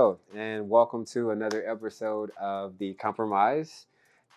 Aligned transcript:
right, 0.00 0.16
here 0.16 0.32
we 0.32 0.38
go. 0.38 0.40
And 0.40 0.68
welcome 0.68 1.04
to 1.06 1.30
another 1.30 1.68
episode 1.68 2.30
of 2.40 2.78
The 2.78 2.94
Compromise. 2.94 3.86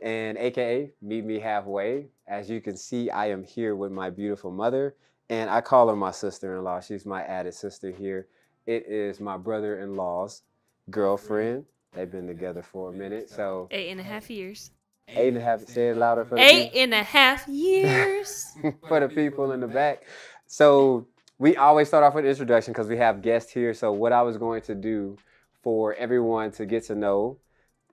And 0.01 0.37
AKA 0.37 0.91
Meet 1.01 1.25
Me 1.25 1.39
Halfway. 1.39 2.07
As 2.27 2.49
you 2.49 2.59
can 2.59 2.75
see, 2.75 3.09
I 3.09 3.27
am 3.27 3.43
here 3.43 3.75
with 3.75 3.91
my 3.91 4.09
beautiful 4.09 4.51
mother. 4.51 4.95
And 5.29 5.49
I 5.49 5.61
call 5.61 5.87
her 5.87 5.95
my 5.95 6.11
sister 6.11 6.57
in 6.57 6.63
law. 6.63 6.81
She's 6.81 7.05
my 7.05 7.23
added 7.23 7.53
sister 7.53 7.91
here. 7.91 8.27
It 8.65 8.85
is 8.87 9.19
my 9.19 9.37
brother 9.37 9.79
in 9.79 9.95
law's 9.95 10.41
girlfriend. 10.89 11.65
They've 11.93 12.11
been 12.11 12.27
together 12.27 12.61
for 12.61 12.89
a 12.89 12.93
minute. 12.93 13.29
So, 13.29 13.67
Eight 13.71 13.89
and 13.91 13.99
a 13.99 14.03
half 14.03 14.29
years. 14.29 14.71
eight 15.07 15.29
and 15.29 15.37
a 15.37 15.41
half, 15.41 15.61
say 15.61 15.89
it 15.89 15.97
louder 15.97 16.25
for 16.25 16.35
the 16.35 16.41
Eight 16.41 16.71
and 16.75 16.93
a 16.93 17.03
half 17.03 17.47
years. 17.47 18.45
for 18.87 18.99
the 18.99 19.07
people 19.09 19.51
in 19.51 19.61
the 19.61 19.67
back. 19.67 20.03
So, 20.47 21.07
we 21.37 21.55
always 21.55 21.87
start 21.87 22.03
off 22.03 22.15
with 22.15 22.25
introduction 22.25 22.73
because 22.73 22.87
we 22.87 22.97
have 22.97 23.21
guests 23.21 23.51
here. 23.51 23.73
So, 23.73 23.91
what 23.91 24.11
I 24.11 24.23
was 24.23 24.37
going 24.37 24.61
to 24.63 24.75
do 24.75 25.17
for 25.63 25.93
everyone 25.95 26.51
to 26.51 26.65
get 26.65 26.83
to 26.83 26.95
know 26.95 27.39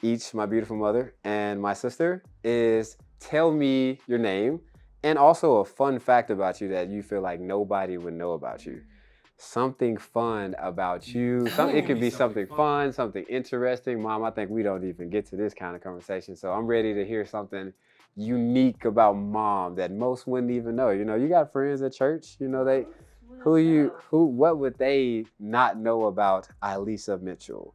each, 0.02 0.34
my 0.34 0.44
beautiful 0.44 0.76
mother 0.76 1.14
and 1.24 1.60
my 1.60 1.72
sister, 1.72 2.22
is 2.42 2.96
tell 3.20 3.52
me 3.52 3.98
your 4.06 4.18
name 4.18 4.60
and 5.02 5.18
also 5.18 5.56
a 5.56 5.64
fun 5.64 5.98
fact 5.98 6.30
about 6.30 6.60
you 6.60 6.68
that 6.68 6.88
you 6.88 7.02
feel 7.02 7.20
like 7.20 7.40
nobody 7.40 7.96
would 7.96 8.14
know 8.14 8.32
about 8.32 8.66
you. 8.66 8.82
Something 9.36 9.96
fun 9.96 10.54
about 10.58 11.14
you. 11.14 11.48
Some, 11.48 11.70
it 11.70 11.86
could 11.86 12.00
be 12.00 12.10
something 12.10 12.46
fun, 12.46 12.92
something 12.92 13.24
interesting. 13.24 14.02
Mom, 14.02 14.22
I 14.22 14.30
think 14.30 14.50
we 14.50 14.62
don't 14.62 14.86
even 14.86 15.08
get 15.08 15.26
to 15.30 15.36
this 15.36 15.54
kind 15.54 15.74
of 15.74 15.82
conversation. 15.82 16.36
So 16.36 16.52
I'm 16.52 16.66
ready 16.66 16.92
to 16.92 17.06
hear 17.06 17.24
something 17.24 17.72
unique 18.16 18.84
about 18.84 19.14
mom 19.14 19.76
that 19.76 19.92
most 19.92 20.26
wouldn't 20.26 20.52
even 20.52 20.76
know. 20.76 20.90
You 20.90 21.06
know, 21.06 21.14
you 21.14 21.28
got 21.28 21.52
friends 21.52 21.80
at 21.80 21.94
church, 21.94 22.36
you 22.38 22.48
know, 22.48 22.64
they 22.64 22.84
who 23.42 23.56
you 23.56 23.92
who 24.10 24.24
what 24.26 24.58
would 24.58 24.78
they 24.78 25.24
not 25.38 25.78
know 25.78 26.04
about 26.06 26.48
Elisa 26.62 27.18
Mitchell? 27.18 27.74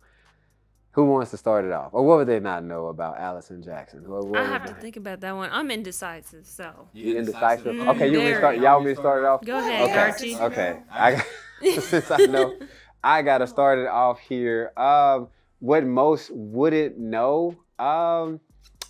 Who 0.91 1.05
wants 1.05 1.31
to 1.31 1.38
start 1.38 1.66
it 1.66 1.73
off? 1.73 1.89
Or 1.94 2.05
what 2.05 2.17
would 2.19 2.27
they 2.27 2.39
not 2.39 2.63
know 2.63 2.88
about 2.88 3.17
Allison 3.19 3.61
Jackson? 3.61 4.09
What, 4.09 4.27
what 4.27 4.39
I 4.39 4.41
would 4.43 4.49
have 4.52 4.66
to 4.67 4.73
they- 4.73 4.80
think 4.80 4.95
about 4.95 5.19
that 5.21 5.36
one. 5.36 5.49
I'm 5.52 5.69
indecisive, 5.69 6.45
so 6.45 6.88
You 6.93 7.17
indecisive? 7.17 7.75
Mm, 7.75 7.88
Okay, 7.95 8.09
you 8.09 8.19
want 8.19 8.25
me 8.27 8.31
to 8.31 8.38
start 8.38 8.55
y'all 8.58 8.73
want 8.75 8.86
me 8.86 8.93
to 8.95 8.99
start 9.02 9.23
it 9.23 9.25
off? 9.27 9.43
go 9.43 9.58
ahead, 9.58 9.81
Okay. 9.89 9.99
Archie. 9.99 10.36
Okay. 10.38 10.80
I 10.91 11.21
since 11.81 12.09
I 12.11 12.17
know 12.27 12.55
I 13.03 13.21
gotta 13.23 13.47
start 13.47 13.80
it 13.80 13.88
off 13.88 14.19
here. 14.19 14.71
Um 14.77 15.27
what 15.59 15.86
most 15.86 16.31
wouldn't 16.33 16.97
know. 16.97 17.55
Um 17.80 18.39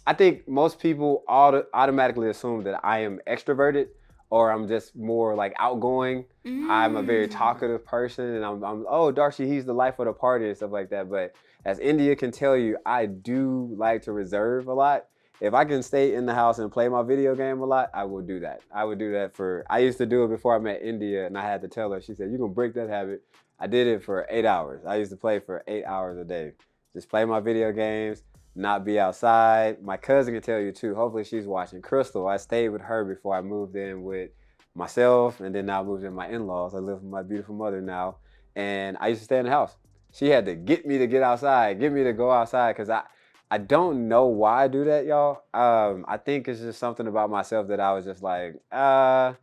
I 0.08 0.14
think 0.14 0.48
most 0.48 0.78
people 0.80 1.24
auto- 1.28 1.66
automatically 1.74 2.30
assume 2.30 2.64
that 2.66 2.80
I 2.86 3.00
am 3.00 3.20
extroverted 3.28 3.88
or 4.30 4.52
I'm 4.52 4.68
just 4.68 4.96
more 4.96 5.36
like 5.36 5.54
outgoing. 5.60 6.26
I'm 6.46 6.96
a 6.96 7.04
very 7.04 7.28
Mm. 7.28 7.32
talkative 7.32 7.86
person, 7.86 8.26
and 8.36 8.46
I'm, 8.46 8.64
I'm 8.64 8.86
oh 8.90 9.12
Darcy, 9.12 9.48
he's 9.48 9.66
the 9.66 9.74
life 9.74 10.00
of 10.00 10.06
the 10.06 10.14
party 10.14 10.48
and 10.48 10.56
stuff 10.58 10.72
like 10.72 10.90
that. 10.90 11.10
But 11.10 11.36
as 11.64 11.80
India 11.80 12.16
can 12.16 12.32
tell 12.32 12.56
you, 12.58 12.78
I 12.86 13.06
do 13.06 13.74
like 13.78 14.04
to 14.04 14.12
reserve 14.12 14.68
a 14.68 14.74
lot. 14.74 15.06
If 15.42 15.54
I 15.54 15.66
can 15.66 15.84
stay 15.84 16.16
in 16.16 16.26
the 16.26 16.34
house 16.34 16.60
and 16.60 16.72
play 16.72 16.88
my 16.88 17.04
video 17.04 17.36
game 17.36 17.60
a 17.62 17.66
lot, 17.66 17.90
I 17.94 18.06
will 18.06 18.22
do 18.22 18.40
that. 18.40 18.62
I 18.74 18.84
would 18.86 19.00
do 19.00 19.12
that 19.12 19.36
for. 19.36 19.66
I 19.70 19.80
used 19.80 19.98
to 19.98 20.06
do 20.06 20.24
it 20.24 20.30
before 20.30 20.56
I 20.56 20.60
met 20.60 20.82
India, 20.82 21.26
and 21.26 21.38
I 21.38 21.42
had 21.42 21.62
to 21.64 21.68
tell 21.68 21.92
her. 21.92 22.02
She 22.02 22.16
said, 22.16 22.30
you're 22.30 22.40
gonna 22.40 22.54
break 22.54 22.74
that 22.76 22.90
habit." 22.90 23.24
I 23.60 23.68
did 23.68 23.88
it 23.88 24.04
for 24.04 24.26
eight 24.30 24.46
hours. 24.46 24.86
I 24.86 24.98
used 24.98 25.12
to 25.12 25.18
play 25.18 25.40
for 25.40 25.64
eight 25.68 25.86
hours 25.86 26.18
a 26.18 26.26
day. 26.26 26.54
Just 26.94 27.10
play 27.10 27.24
my 27.26 27.40
video 27.40 27.72
games, 27.72 28.24
not 28.56 28.86
be 28.86 29.00
outside. 29.00 29.84
My 29.84 29.98
cousin 29.98 30.34
can 30.34 30.42
tell 30.42 30.60
you 30.60 30.72
too. 30.72 30.96
Hopefully, 30.96 31.24
she's 31.24 31.46
watching. 31.46 31.82
Crystal, 31.82 32.28
I 32.28 32.38
stayed 32.38 32.70
with 32.70 32.82
her 32.82 33.04
before 33.04 33.36
I 33.36 33.42
moved 33.42 33.76
in 33.76 34.04
with 34.04 34.32
myself, 34.74 35.40
and 35.40 35.54
then 35.54 35.66
now 35.66 35.82
I 35.82 35.84
moved 35.84 36.04
in 36.04 36.10
with 36.10 36.18
my 36.18 36.30
in-laws. 36.30 36.74
I 36.74 36.80
live 36.80 37.02
with 37.02 37.12
my 37.12 37.22
beautiful 37.22 37.56
mother 37.56 37.82
now, 37.82 38.18
and 38.56 38.98
I 39.00 39.10
used 39.10 39.22
to 39.22 39.26
stay 39.26 39.40
in 39.40 39.46
the 39.46 39.52
house. 39.52 39.76
She 40.14 40.30
had 40.30 40.46
to 40.46 40.56
get 40.56 40.86
me 40.86 40.98
to 40.98 41.08
get 41.08 41.22
outside, 41.22 41.80
get 41.80 41.92
me 41.92 42.04
to 42.04 42.14
go 42.14 42.32
outside, 42.32 42.74
because 42.74 42.90
I, 42.90 43.04
I 43.52 43.58
don't 43.58 44.08
know 44.08 44.28
why 44.28 44.64
I 44.64 44.68
do 44.70 44.86
that, 44.86 45.06
y'all. 45.06 45.44
Um, 45.54 46.06
I 46.08 46.18
think 46.18 46.48
it's 46.48 46.62
just 46.62 46.80
something 46.80 47.08
about 47.08 47.30
myself 47.30 47.68
that 47.68 47.80
I 47.80 47.94
was 47.94 48.06
just 48.06 48.24
like, 48.24 48.56
uh, 48.72 49.34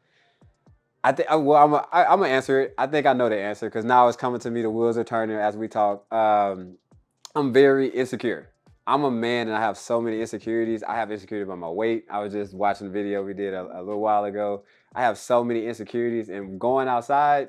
I 1.04 1.12
think. 1.12 1.28
Well, 1.30 1.54
I'm. 1.54 1.74
I, 1.74 2.04
I'm 2.04 2.20
gonna 2.20 2.28
answer 2.28 2.60
it. 2.60 2.74
I 2.78 2.86
think 2.86 3.06
I 3.06 3.12
know 3.12 3.28
the 3.28 3.38
answer 3.38 3.68
because 3.68 3.84
now 3.84 4.08
it's 4.08 4.16
coming 4.16 4.40
to 4.40 4.50
me. 4.50 4.62
The 4.62 4.70
wheels 4.70 4.96
are 4.96 5.04
turning 5.04 5.36
as 5.36 5.56
we 5.56 5.68
talk. 5.68 6.12
Um, 6.12 6.76
I'm 7.34 7.52
very 7.52 7.88
insecure. 7.88 8.51
I'm 8.92 9.04
a 9.04 9.10
man 9.10 9.48
and 9.48 9.56
I 9.56 9.60
have 9.60 9.78
so 9.78 10.02
many 10.02 10.20
insecurities. 10.20 10.82
I 10.82 10.96
have 10.96 11.10
insecurity 11.10 11.44
about 11.44 11.58
my 11.58 11.70
weight. 11.70 12.04
I 12.10 12.18
was 12.18 12.34
just 12.34 12.52
watching 12.52 12.88
a 12.88 12.90
video 12.90 13.24
we 13.24 13.32
did 13.32 13.54
a, 13.54 13.62
a 13.62 13.80
little 13.80 14.02
while 14.02 14.24
ago. 14.24 14.64
I 14.94 15.00
have 15.00 15.16
so 15.16 15.42
many 15.42 15.64
insecurities 15.66 16.28
and 16.28 16.60
going 16.60 16.88
outside, 16.88 17.48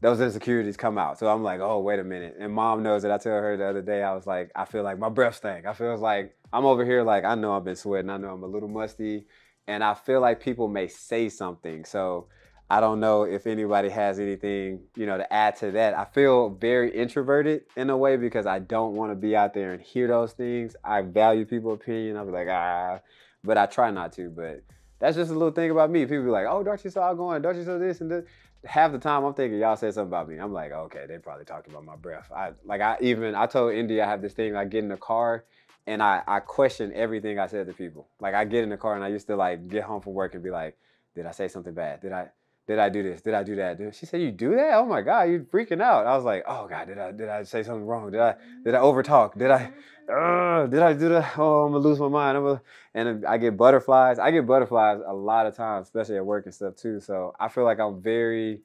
those 0.00 0.20
insecurities 0.20 0.76
come 0.76 0.96
out. 0.96 1.18
So 1.18 1.26
I'm 1.26 1.42
like, 1.42 1.58
oh, 1.58 1.80
wait 1.80 1.98
a 1.98 2.04
minute. 2.04 2.36
And 2.38 2.52
mom 2.52 2.84
knows 2.84 3.02
that 3.02 3.10
I 3.10 3.18
told 3.18 3.42
her 3.42 3.56
the 3.56 3.66
other 3.66 3.82
day, 3.82 4.04
I 4.04 4.14
was 4.14 4.28
like, 4.28 4.52
I 4.54 4.64
feel 4.64 4.84
like 4.84 4.96
my 4.96 5.08
breath 5.08 5.34
stank. 5.34 5.66
I 5.66 5.72
feel 5.72 5.96
like 5.96 6.36
I'm 6.52 6.64
over 6.64 6.84
here 6.84 7.02
like 7.02 7.24
I 7.24 7.34
know 7.34 7.56
I've 7.56 7.64
been 7.64 7.74
sweating. 7.74 8.08
I 8.08 8.18
know 8.18 8.32
I'm 8.32 8.44
a 8.44 8.46
little 8.46 8.68
musty. 8.68 9.26
And 9.66 9.82
I 9.82 9.94
feel 9.94 10.20
like 10.20 10.38
people 10.38 10.68
may 10.68 10.86
say 10.86 11.30
something. 11.30 11.84
So 11.84 12.28
I 12.72 12.78
don't 12.78 13.00
know 13.00 13.24
if 13.24 13.48
anybody 13.48 13.88
has 13.88 14.20
anything, 14.20 14.82
you 14.94 15.04
know, 15.04 15.18
to 15.18 15.32
add 15.32 15.56
to 15.56 15.72
that. 15.72 15.92
I 15.94 16.04
feel 16.04 16.50
very 16.50 16.96
introverted 16.96 17.62
in 17.76 17.90
a 17.90 17.96
way 17.96 18.16
because 18.16 18.46
I 18.46 18.60
don't 18.60 18.94
want 18.94 19.10
to 19.10 19.16
be 19.16 19.34
out 19.34 19.54
there 19.54 19.72
and 19.72 19.82
hear 19.82 20.06
those 20.06 20.34
things. 20.34 20.76
I 20.84 21.02
value 21.02 21.44
people's 21.44 21.80
opinion. 21.80 22.16
I'll 22.16 22.26
be 22.26 22.30
like, 22.30 22.46
ah, 22.48 23.00
but 23.42 23.58
I 23.58 23.66
try 23.66 23.90
not 23.90 24.12
to. 24.12 24.30
But 24.30 24.62
that's 25.00 25.16
just 25.16 25.32
a 25.32 25.34
little 25.34 25.50
thing 25.50 25.72
about 25.72 25.90
me. 25.90 26.06
People 26.06 26.26
be 26.26 26.30
like, 26.30 26.46
oh, 26.48 26.62
Darcy 26.62 26.90
saw 26.90 27.12
going, 27.12 27.42
Darcy 27.42 27.64
saw 27.64 27.76
this 27.76 28.00
and 28.02 28.08
this. 28.08 28.24
Half 28.64 28.92
the 28.92 28.98
time 28.98 29.24
I'm 29.24 29.34
thinking 29.34 29.58
y'all 29.58 29.76
said 29.76 29.92
something 29.94 30.08
about 30.08 30.28
me. 30.28 30.38
I'm 30.38 30.52
like, 30.52 30.70
okay, 30.70 31.06
they 31.08 31.18
probably 31.18 31.46
talked 31.46 31.66
about 31.66 31.84
my 31.84 31.96
breath. 31.96 32.30
I 32.30 32.52
like 32.64 32.80
I 32.80 32.98
even 33.00 33.34
I 33.34 33.46
told 33.46 33.74
India 33.74 34.04
I 34.04 34.08
have 34.08 34.22
this 34.22 34.34
thing. 34.34 34.54
I 34.54 34.64
get 34.64 34.84
in 34.84 34.90
the 34.90 34.96
car 34.96 35.44
and 35.88 36.00
I 36.00 36.22
I 36.28 36.38
question 36.38 36.92
everything 36.94 37.40
I 37.40 37.48
said 37.48 37.66
to 37.66 37.72
people. 37.72 38.06
Like 38.20 38.34
I 38.34 38.44
get 38.44 38.62
in 38.62 38.68
the 38.68 38.76
car 38.76 38.94
and 38.94 39.02
I 39.02 39.08
used 39.08 39.26
to 39.26 39.34
like 39.34 39.66
get 39.68 39.82
home 39.82 40.02
from 40.02 40.12
work 40.12 40.34
and 40.34 40.44
be 40.44 40.50
like, 40.50 40.76
did 41.16 41.26
I 41.26 41.32
say 41.32 41.48
something 41.48 41.74
bad? 41.74 42.02
Did 42.02 42.12
I 42.12 42.28
did 42.70 42.78
I 42.78 42.88
do 42.88 43.02
this? 43.02 43.20
Did 43.20 43.34
I 43.34 43.42
do 43.42 43.56
that? 43.56 43.80
She 43.96 44.06
said, 44.06 44.20
"You 44.20 44.30
do 44.30 44.54
that? 44.54 44.74
Oh 44.74 44.86
my 44.86 45.02
God, 45.02 45.22
you're 45.22 45.40
freaking 45.40 45.82
out!" 45.82 46.06
I 46.06 46.14
was 46.14 46.24
like, 46.24 46.44
"Oh 46.46 46.68
God, 46.68 46.86
did 46.86 46.98
I 46.98 47.10
did 47.10 47.28
I 47.28 47.42
say 47.42 47.64
something 47.64 47.84
wrong? 47.84 48.12
Did 48.12 48.20
I 48.20 48.36
did 48.64 48.76
I 48.76 48.78
overtalk? 48.78 49.36
Did 49.36 49.50
I 49.50 49.72
uh, 50.08 50.68
did 50.68 50.80
I 50.80 50.92
do 50.92 51.08
that? 51.08 51.36
Oh, 51.36 51.64
I'm 51.64 51.72
gonna 51.72 51.82
lose 51.82 51.98
my 51.98 52.06
mind." 52.06 52.38
I'm 52.38 52.44
gonna, 52.44 52.62
and 52.94 53.26
I 53.26 53.38
get 53.38 53.56
butterflies. 53.56 54.20
I 54.20 54.30
get 54.30 54.46
butterflies 54.46 55.00
a 55.04 55.12
lot 55.12 55.46
of 55.46 55.56
times, 55.56 55.88
especially 55.88 56.16
at 56.16 56.24
work 56.24 56.46
and 56.46 56.54
stuff 56.54 56.76
too. 56.76 57.00
So 57.00 57.34
I 57.40 57.48
feel 57.48 57.64
like 57.64 57.80
I'm 57.80 58.00
very, 58.00 58.60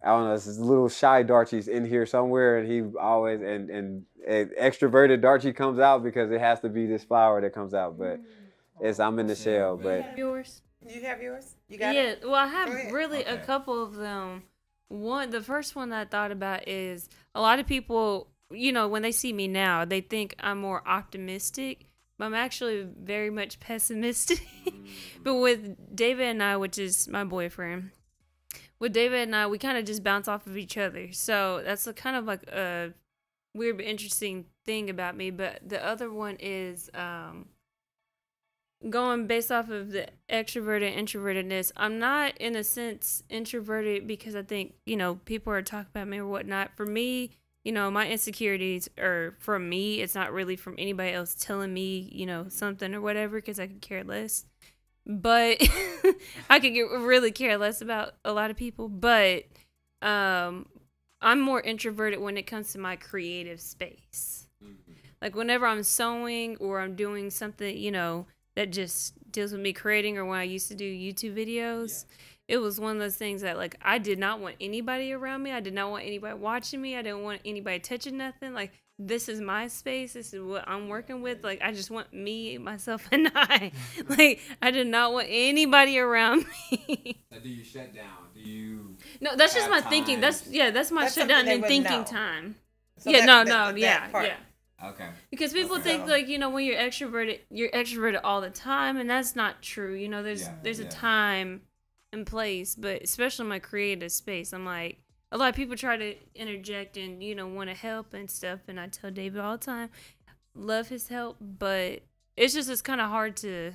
I 0.00 0.10
don't 0.10 0.26
know, 0.28 0.34
this 0.34 0.56
little 0.56 0.88
shy 0.88 1.24
Darcy's 1.24 1.66
in 1.66 1.84
here 1.84 2.06
somewhere, 2.06 2.58
and 2.58 2.70
he 2.70 2.82
always 3.00 3.40
and 3.40 3.68
and, 3.68 4.04
and 4.28 4.50
extroverted 4.52 5.22
Darcy 5.22 5.52
comes 5.52 5.80
out 5.80 6.04
because 6.04 6.30
it 6.30 6.38
has 6.38 6.60
to 6.60 6.68
be 6.68 6.86
this 6.86 7.02
flower 7.02 7.40
that 7.40 7.52
comes 7.52 7.74
out, 7.74 7.98
but. 7.98 8.20
It's 8.82 8.98
I'm 8.98 9.18
in 9.18 9.26
the 9.26 9.36
shell, 9.36 9.76
but 9.76 10.16
Yours? 10.16 10.62
You 10.86 11.02
have 11.02 11.22
yours? 11.22 11.54
You 11.68 11.78
got 11.78 11.94
Yeah. 11.94 12.02
it? 12.02 12.22
Well, 12.24 12.34
I 12.34 12.46
have 12.46 12.68
Go 12.68 12.74
ahead. 12.74 12.92
really 12.92 13.24
a 13.24 13.38
couple 13.38 13.82
of 13.82 13.94
them. 13.94 14.44
One, 14.88 15.30
the 15.30 15.42
first 15.42 15.76
one 15.76 15.90
that 15.90 16.00
I 16.00 16.04
thought 16.04 16.32
about 16.32 16.66
is 16.66 17.08
a 17.34 17.40
lot 17.40 17.58
of 17.58 17.66
people, 17.66 18.28
you 18.50 18.72
know, 18.72 18.88
when 18.88 19.02
they 19.02 19.12
see 19.12 19.32
me 19.32 19.46
now, 19.46 19.84
they 19.84 20.00
think 20.00 20.34
I'm 20.40 20.58
more 20.58 20.86
optimistic, 20.88 21.86
but 22.18 22.24
I'm 22.24 22.34
actually 22.34 22.88
very 22.98 23.30
much 23.30 23.60
pessimistic. 23.60 24.40
but 25.22 25.36
with 25.36 25.94
David 25.94 26.26
and 26.28 26.42
I, 26.42 26.56
which 26.56 26.78
is 26.78 27.06
my 27.08 27.22
boyfriend, 27.24 27.90
with 28.80 28.92
David 28.92 29.20
and 29.20 29.36
I, 29.36 29.46
we 29.46 29.58
kind 29.58 29.78
of 29.78 29.84
just 29.84 30.02
bounce 30.02 30.26
off 30.26 30.46
of 30.46 30.56
each 30.56 30.76
other. 30.76 31.12
So 31.12 31.62
that's 31.64 31.86
a 31.86 31.92
kind 31.92 32.16
of 32.16 32.24
like 32.24 32.42
a 32.48 32.92
weird 33.54 33.76
but 33.76 33.86
interesting 33.86 34.46
thing 34.64 34.90
about 34.90 35.16
me. 35.16 35.30
But 35.30 35.60
the 35.68 35.84
other 35.86 36.10
one 36.12 36.36
is 36.40 36.90
um, 36.94 37.46
going 38.88 39.26
based 39.26 39.52
off 39.52 39.68
of 39.68 39.90
the 39.90 40.06
extroverted 40.30 40.96
introvertedness. 40.96 41.72
I'm 41.76 41.98
not 41.98 42.36
in 42.38 42.56
a 42.56 42.64
sense 42.64 43.22
introverted 43.28 44.06
because 44.06 44.34
I 44.34 44.42
think 44.42 44.74
you 44.86 44.96
know 44.96 45.16
people 45.24 45.52
are 45.52 45.62
talking 45.62 45.90
about 45.92 46.08
me 46.08 46.18
or 46.18 46.26
whatnot. 46.26 46.70
For 46.76 46.86
me, 46.86 47.30
you 47.64 47.72
know, 47.72 47.90
my 47.90 48.08
insecurities 48.08 48.88
are 48.98 49.36
from 49.38 49.68
me. 49.68 50.00
It's 50.00 50.14
not 50.14 50.32
really 50.32 50.56
from 50.56 50.76
anybody 50.78 51.12
else 51.12 51.34
telling 51.34 51.74
me, 51.74 52.08
you 52.12 52.24
know, 52.24 52.46
something 52.48 52.94
or 52.94 53.00
whatever 53.00 53.36
because 53.36 53.60
I 53.60 53.66
could 53.66 53.82
care 53.82 54.04
less. 54.04 54.46
But 55.06 55.58
I 56.50 56.60
could 56.60 56.72
get 56.72 56.90
really 56.90 57.32
care 57.32 57.58
less 57.58 57.82
about 57.82 58.14
a 58.24 58.32
lot 58.32 58.50
of 58.50 58.56
people. 58.56 58.88
But 58.88 59.44
um, 60.00 60.66
I'm 61.20 61.40
more 61.40 61.60
introverted 61.60 62.20
when 62.20 62.38
it 62.38 62.46
comes 62.46 62.72
to 62.72 62.78
my 62.78 62.96
creative 62.96 63.60
space. 63.60 64.46
Like 65.20 65.34
whenever 65.34 65.66
I'm 65.66 65.82
sewing 65.82 66.56
or 66.56 66.80
I'm 66.80 66.96
doing 66.96 67.28
something, 67.28 67.76
you 67.76 67.90
know, 67.90 68.26
that 68.56 68.70
just 68.70 69.14
deals 69.32 69.52
with 69.52 69.60
me 69.60 69.72
creating 69.72 70.18
or 70.18 70.24
when 70.24 70.38
I 70.38 70.42
used 70.44 70.68
to 70.68 70.74
do 70.74 70.84
YouTube 70.84 71.34
videos. 71.36 72.04
It 72.48 72.58
was 72.58 72.80
one 72.80 72.96
of 72.96 73.00
those 73.00 73.16
things 73.16 73.42
that 73.42 73.56
like 73.56 73.76
I 73.80 73.98
did 73.98 74.18
not 74.18 74.40
want 74.40 74.56
anybody 74.60 75.12
around 75.12 75.42
me. 75.42 75.52
I 75.52 75.60
did 75.60 75.72
not 75.74 75.90
want 75.90 76.04
anybody 76.04 76.34
watching 76.34 76.82
me. 76.82 76.96
I 76.96 77.02
didn't 77.02 77.22
want 77.22 77.40
anybody 77.44 77.78
touching 77.78 78.16
nothing. 78.16 78.52
Like 78.54 78.72
this 78.98 79.28
is 79.28 79.40
my 79.40 79.68
space. 79.68 80.12
This 80.14 80.34
is 80.34 80.42
what 80.42 80.64
I'm 80.68 80.88
working 80.88 81.22
with. 81.22 81.44
Like 81.44 81.62
I 81.62 81.72
just 81.72 81.90
want 81.92 82.12
me, 82.12 82.58
myself, 82.58 83.06
and 83.12 83.30
I. 83.36 83.70
like 84.08 84.40
I 84.60 84.72
did 84.72 84.88
not 84.88 85.12
want 85.12 85.28
anybody 85.30 85.98
around 85.98 86.44
me. 86.72 87.22
do 87.42 87.48
you 87.48 87.62
shut 87.64 87.94
down? 87.94 88.04
Do 88.34 88.40
you? 88.40 88.96
no, 89.20 89.36
that's 89.36 89.54
just 89.54 89.70
my 89.70 89.76
Have 89.80 89.86
thinking. 89.88 90.20
That's 90.20 90.48
yeah, 90.48 90.70
that's 90.70 90.90
my 90.90 91.02
That's 91.02 91.14
shut 91.14 91.28
down 91.28 91.46
and 91.46 91.62
thinking 91.64 92.00
know. 92.00 92.04
time. 92.04 92.56
So 92.98 93.10
yeah, 93.10 93.20
that- 93.20 93.26
no, 93.26 93.44
that- 93.44 93.48
no, 93.48 93.72
that 93.72 93.78
yeah, 93.78 94.08
part. 94.08 94.26
yeah. 94.26 94.34
Okay. 94.82 95.08
Because 95.30 95.52
people 95.52 95.76
Okay. 95.76 95.84
think 95.84 96.08
like 96.08 96.28
you 96.28 96.38
know 96.38 96.50
when 96.50 96.64
you're 96.64 96.78
extroverted, 96.78 97.40
you're 97.50 97.70
extroverted 97.70 98.20
all 98.24 98.40
the 98.40 98.50
time, 98.50 98.96
and 98.96 99.08
that's 99.08 99.36
not 99.36 99.62
true. 99.62 99.94
You 99.94 100.08
know, 100.08 100.22
there's 100.22 100.42
Yeah, 100.42 100.54
there's 100.62 100.80
yeah. 100.80 100.86
a 100.86 100.88
time 100.88 101.62
and 102.12 102.26
place, 102.26 102.74
but 102.74 103.02
especially 103.02 103.44
in 103.44 103.48
my 103.48 103.58
creative 103.58 104.10
space, 104.12 104.52
I'm 104.52 104.64
like 104.64 104.98
a 105.32 105.38
lot 105.38 105.50
of 105.50 105.54
people 105.54 105.76
try 105.76 105.96
to 105.96 106.16
interject 106.34 106.96
and 106.96 107.22
you 107.22 107.34
know 107.34 107.46
want 107.46 107.70
to 107.70 107.76
help 107.76 108.14
and 108.14 108.30
stuff, 108.30 108.60
and 108.68 108.80
I 108.80 108.88
tell 108.88 109.10
David 109.10 109.40
all 109.40 109.56
the 109.58 109.64
time, 109.64 109.90
love 110.54 110.88
his 110.88 111.08
help, 111.08 111.36
but 111.40 112.00
it's 112.36 112.54
just 112.54 112.70
it's 112.70 112.82
kind 112.82 113.00
of 113.00 113.10
hard 113.10 113.36
to 113.38 113.72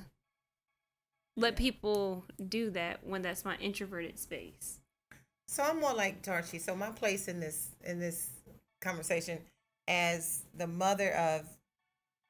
let 1.38 1.56
people 1.56 2.26
do 2.48 2.70
that 2.72 3.06
when 3.06 3.22
that's 3.22 3.44
my 3.46 3.56
introverted 3.58 4.18
space. 4.18 4.80
So 5.48 5.64
I'm 5.64 5.80
more 5.80 5.94
like 5.94 6.22
Darcy. 6.24 6.60
So 6.60 6.76
my 6.76 6.90
place 6.90 7.28
in 7.28 7.40
this 7.40 7.70
in 7.84 8.00
this 8.00 8.30
conversation 8.82 9.40
as 9.88 10.44
the 10.58 10.68
mother 10.68 11.12
of 11.14 11.46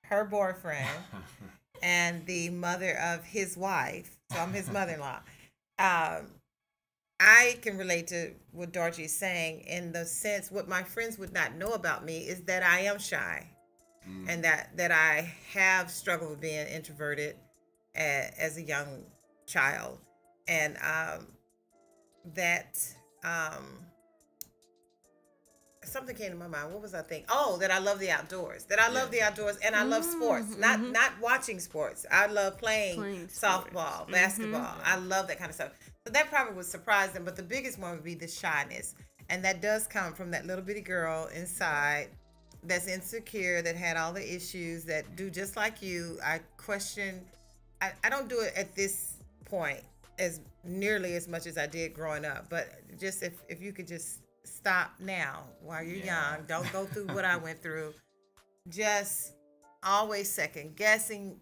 her 0.04 0.26
boyfriend 0.26 0.88
and 1.84 2.26
the 2.26 2.50
mother 2.50 2.98
of 3.00 3.24
his 3.24 3.58
wife. 3.58 4.18
So 4.32 4.40
I'm 4.40 4.54
his 4.54 4.70
mother-in-law. 4.72 5.20
Um, 5.80 6.28
I 7.20 7.58
can 7.62 7.78
relate 7.78 8.08
to 8.08 8.32
what 8.52 8.72
Darcy 8.74 9.06
is 9.06 9.18
saying 9.18 9.62
in 9.62 9.92
the 9.92 10.06
sense 10.06 10.52
what 10.52 10.68
my 10.68 10.84
friends 10.84 11.18
would 11.18 11.34
not 11.34 11.56
know 11.56 11.74
about 11.74 12.04
me 12.06 12.20
is 12.28 12.42
that 12.44 12.64
I 12.64 12.82
am 12.82 13.00
shy, 13.00 13.48
and 14.28 14.44
that 14.44 14.76
that 14.78 14.92
I 14.92 15.34
have 15.54 15.90
struggled 15.90 16.32
with 16.32 16.42
being 16.42 16.68
introverted 16.68 17.36
a, 17.96 18.32
as 18.38 18.58
a 18.58 18.62
young 18.62 19.06
child, 19.46 20.00
and 20.48 20.78
um, 20.78 21.28
that 22.34 22.78
um, 23.24 23.80
something 25.96 26.16
came 26.16 26.32
to 26.32 26.38
my 26.38 26.48
mind. 26.48 26.74
What 26.74 26.82
was 26.82 26.94
I 26.94 27.02
thinking? 27.02 27.28
Oh, 27.30 27.58
that 27.62 27.72
I 27.72 27.80
love 27.80 28.00
the 28.00 28.12
outdoors. 28.12 28.66
That 28.66 28.80
I 28.80 28.90
love 28.90 29.12
the 29.12 29.22
outdoors 29.22 29.58
and 29.64 29.74
I 29.74 29.84
love 29.84 30.04
sports. 30.04 30.48
Mm-hmm, 30.48 30.60
not 30.60 30.80
mm-hmm. 30.80 30.92
not 30.92 31.12
watching 31.22 31.58
sports. 31.60 32.06
I 32.12 32.26
love 32.28 32.58
playing, 32.58 32.98
Playing 32.98 33.28
softball, 33.28 33.94
sports. 33.94 34.12
basketball. 34.12 34.76
I 34.84 34.98
love 34.98 35.28
that 35.30 35.40
kind 35.40 35.50
of 35.50 35.56
stuff. 35.56 35.72
So 36.06 36.12
that 36.12 36.30
probably 36.30 36.54
would 36.56 36.66
surprise 36.66 37.14
them. 37.14 37.24
But 37.24 37.38
the 37.38 37.44
biggest 37.44 37.80
one 37.80 37.92
would 37.92 38.04
be 38.04 38.14
the 38.14 38.28
shyness, 38.28 38.96
and 39.30 39.44
that 39.46 39.62
does 39.62 39.88
come 39.88 40.14
from 40.14 40.32
that 40.32 40.46
little 40.46 40.64
bitty 40.66 40.82
girl 40.82 41.30
inside 41.34 42.10
that's 42.64 42.88
insecure, 42.88 43.62
that 43.62 43.76
had 43.78 43.96
all 43.96 44.12
the 44.12 44.36
issues, 44.36 44.84
that 44.86 45.16
do 45.16 45.30
just 45.30 45.56
like 45.56 45.82
you. 45.82 46.20
I 46.24 46.42
question. 46.58 47.22
I, 47.82 47.94
I 48.04 48.10
don't 48.10 48.28
do 48.28 48.42
it 48.42 48.54
at 48.58 48.76
this 48.76 49.14
point 49.46 49.80
as 50.20 50.42
nearly 50.64 51.16
as 51.16 51.28
much 51.28 51.46
as 51.46 51.58
I 51.58 51.68
did 51.68 51.94
growing 51.94 52.26
up. 52.26 52.50
But 52.50 52.68
just 53.00 53.24
if 53.24 53.42
if 53.48 53.62
you 53.62 53.72
could 53.72 53.88
just 53.88 54.25
stop 54.46 54.92
now 55.00 55.44
while 55.62 55.84
you're 55.84 55.98
Yeah. 55.98 56.36
young, 56.38 56.46
don't 56.48 56.72
go 56.72 56.86
through 56.86 57.08
what 57.08 57.26
I 57.26 57.38
went 57.38 57.62
through. 57.62 57.94
Just 58.70 59.34
always 59.84 60.32
second 60.32 60.76
guessing 60.76 61.40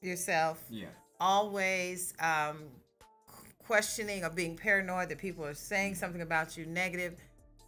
yourself 0.00 0.62
yeah. 0.70 0.86
always 1.20 2.14
um, 2.20 2.58
questioning 3.66 4.24
or 4.24 4.30
being 4.30 4.56
paranoid 4.56 5.08
that 5.08 5.18
people 5.18 5.44
are 5.44 5.54
saying 5.54 5.94
something 5.96 6.20
about 6.22 6.56
you 6.56 6.66
negative, 6.66 7.16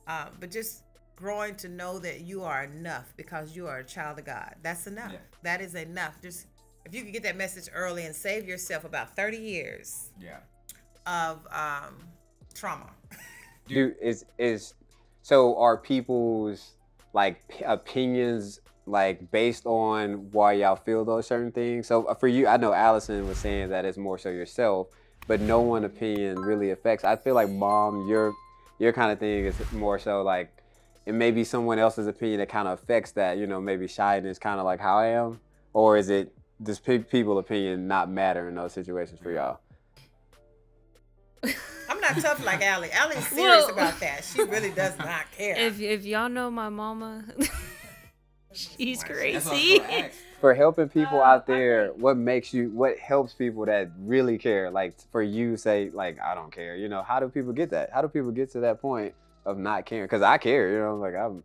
uh, 0.07 0.27
but 0.39 0.51
just 0.51 0.83
growing 1.17 1.55
to 1.57 1.69
know 1.69 1.99
that 1.99 2.21
you 2.21 2.43
are 2.43 2.65
enough 2.65 3.13
because 3.17 3.57
you 3.57 3.67
are 3.67 3.79
a 3.79 3.85
child 3.85 4.19
of 4.19 4.25
God. 4.25 4.55
That's 4.63 4.87
enough. 4.87 5.13
Yeah. 5.13 5.19
That 5.43 5.61
is 5.61 5.75
enough. 5.75 6.21
Just 6.23 6.47
if 6.85 6.95
you 6.95 7.03
could 7.03 7.13
get 7.13 7.23
that 7.25 7.37
message 7.37 7.69
early 7.75 8.05
and 8.05 8.15
save 8.15 8.47
yourself 8.47 8.85
about 8.85 9.17
30 9.17 9.37
years 9.39 10.11
Yeah. 10.21 10.39
of 11.07 11.47
um, 11.51 11.97
trauma. 12.55 12.91
do 13.67 13.95
is 14.01 14.25
is 14.39 14.75
so 15.23 15.57
are 15.59 15.77
people's 15.77 16.73
like 17.13 17.47
p- 17.49 17.65
opinions 17.65 18.61
like 18.87 19.31
based 19.31 19.65
on 19.65 20.31
why 20.31 20.53
y'all 20.53 20.77
feel 20.77 21.05
those 21.05 21.27
certain 21.27 21.51
things? 21.53 21.87
So 21.87 22.05
uh, 22.05 22.15
for 22.15 22.29
you 22.29 22.47
i 22.47 22.57
know 22.57 22.73
allison 22.73 23.27
was 23.27 23.39
saying 23.39 23.71
that 23.71 23.85
it's 23.85 23.97
more 23.97 24.19
so 24.19 24.29
yourself 24.29 24.89
but 25.27 25.41
no 25.41 25.61
one 25.61 25.85
opinion 25.85 26.39
really 26.41 26.71
affects 26.71 27.05
i 27.05 27.17
feel 27.17 27.35
like 27.35 27.49
mom 27.49 28.07
your 28.09 28.33
your 28.79 28.93
kind 28.93 29.13
of 29.13 29.19
thing 29.19 29.45
is 29.47 29.73
more 29.73 29.99
so 29.99 30.23
like 30.23 30.51
it 31.07 31.15
may 31.15 31.31
be 31.31 31.45
someone 31.45 31.79
else's 31.79 32.07
opinion 32.07 32.39
that 32.39 32.49
kind 32.49 32.69
of 32.69 32.79
affects 32.83 33.13
that 33.13 33.39
you 33.39 33.47
know 33.47 33.61
maybe 33.61 33.87
shyness 33.87 34.39
kind 34.39 34.59
of 34.59 34.65
like 34.65 34.81
how 34.81 34.99
i 34.99 35.07
am 35.07 35.41
or 35.73 35.97
is 35.97 36.09
it 36.09 36.33
does 36.63 36.79
pe- 36.79 36.99
people 36.99 37.39
opinion 37.39 37.87
not 37.87 38.11
matter 38.11 38.49
in 38.49 38.55
those 38.55 38.73
situations 38.73 39.19
for 39.21 39.33
y'all 39.33 39.61
I'm 41.95 42.01
not 42.01 42.17
tough 42.21 42.45
like 42.45 42.63
Allie. 42.63 42.91
Allie's 42.93 43.27
serious 43.29 43.65
Well- 43.67 43.71
about 43.71 44.01
that. 44.01 44.25
She 44.25 44.43
really 44.43 44.71
does 44.71 44.99
not 44.99 45.31
care. 45.33 45.57
If 45.57 45.81
if 45.81 46.05
y'all 46.05 46.29
know 46.29 46.51
my 46.51 46.69
mama, 46.69 47.25
she's 48.53 49.01
That's 49.01 49.11
what 49.11 49.19
I 49.29 49.35
was 49.35 49.49
crazy. 49.49 50.11
for 50.41 50.55
helping 50.55 50.89
people 50.89 51.21
Uh, 51.21 51.25
out 51.25 51.47
there 51.47 51.89
what 51.95 52.17
makes 52.17 52.53
you 52.53 52.69
what 52.71 52.99
helps 52.99 53.33
people 53.33 53.65
that 53.67 53.91
really 53.99 54.39
care? 54.39 54.71
Like 54.71 54.95
for 55.11 55.23
you 55.23 55.57
say 55.57 55.91
like 55.93 56.19
i 56.21 56.35
don't 56.35 56.53
care. 56.53 56.77
You 56.77 56.89
know 56.89 57.03
how 57.03 57.21
do 57.21 57.29
people 57.29 57.53
get 57.53 57.71
that? 57.71 57.91
How 57.93 58.03
do 58.03 58.09
people 58.09 58.31
get 58.31 58.51
to 58.53 58.61
that 58.61 58.81
point 58.81 59.15
of 59.47 59.57
not 59.59 59.87
caring? 59.87 60.05
Because 60.05 60.23
i 60.23 60.37
care 60.39 60.71
you 60.73 60.79
know 60.79 60.97
like 60.97 61.15
i'm 61.15 61.43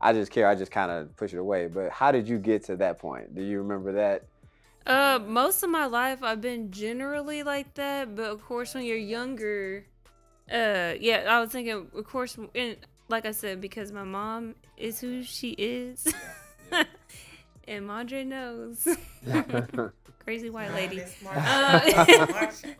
i 0.00 0.12
just 0.12 0.32
care. 0.32 0.48
I 0.48 0.54
just 0.54 0.72
kind 0.72 0.90
of 0.90 1.14
push 1.16 1.32
it 1.34 1.38
away. 1.38 1.66
But 1.68 1.90
how 1.90 2.10
did 2.10 2.26
you 2.28 2.38
get 2.38 2.64
to 2.64 2.76
that 2.76 2.98
point? 2.98 3.34
Do 3.34 3.42
you 3.42 3.58
remember 3.58 3.92
that? 3.92 4.24
Uh, 4.86 5.18
most 5.24 5.62
of 5.62 5.68
my 5.70 5.84
life 5.86 6.22
I've 6.22 6.40
been 6.40 6.70
generally 6.72 7.42
like 7.42 7.74
that, 7.74 8.16
but 8.16 8.24
of 8.30 8.42
course 8.42 8.74
when 8.74 8.84
you're 8.84 8.96
younger, 8.96 9.84
uh, 10.50 10.94
yeah, 11.00 11.26
I 11.28 11.40
was 11.40 11.50
thinking, 11.50 11.88
of 11.94 12.04
course, 12.04 12.36
and 12.54 12.76
like 13.08 13.26
I 13.26 13.32
said, 13.32 13.60
because 13.60 13.92
my 13.92 14.04
mom 14.04 14.54
is 14.76 15.00
who 15.00 15.22
she 15.22 15.50
is, 15.50 16.12
and 17.68 17.86
Madre 17.86 18.24
knows, 18.24 18.86
crazy 20.24 20.50
white 20.50 20.72
lady. 20.74 21.02
Uh, 21.02 21.80
Marsha. 21.80 22.26
Marsha. 22.26 22.74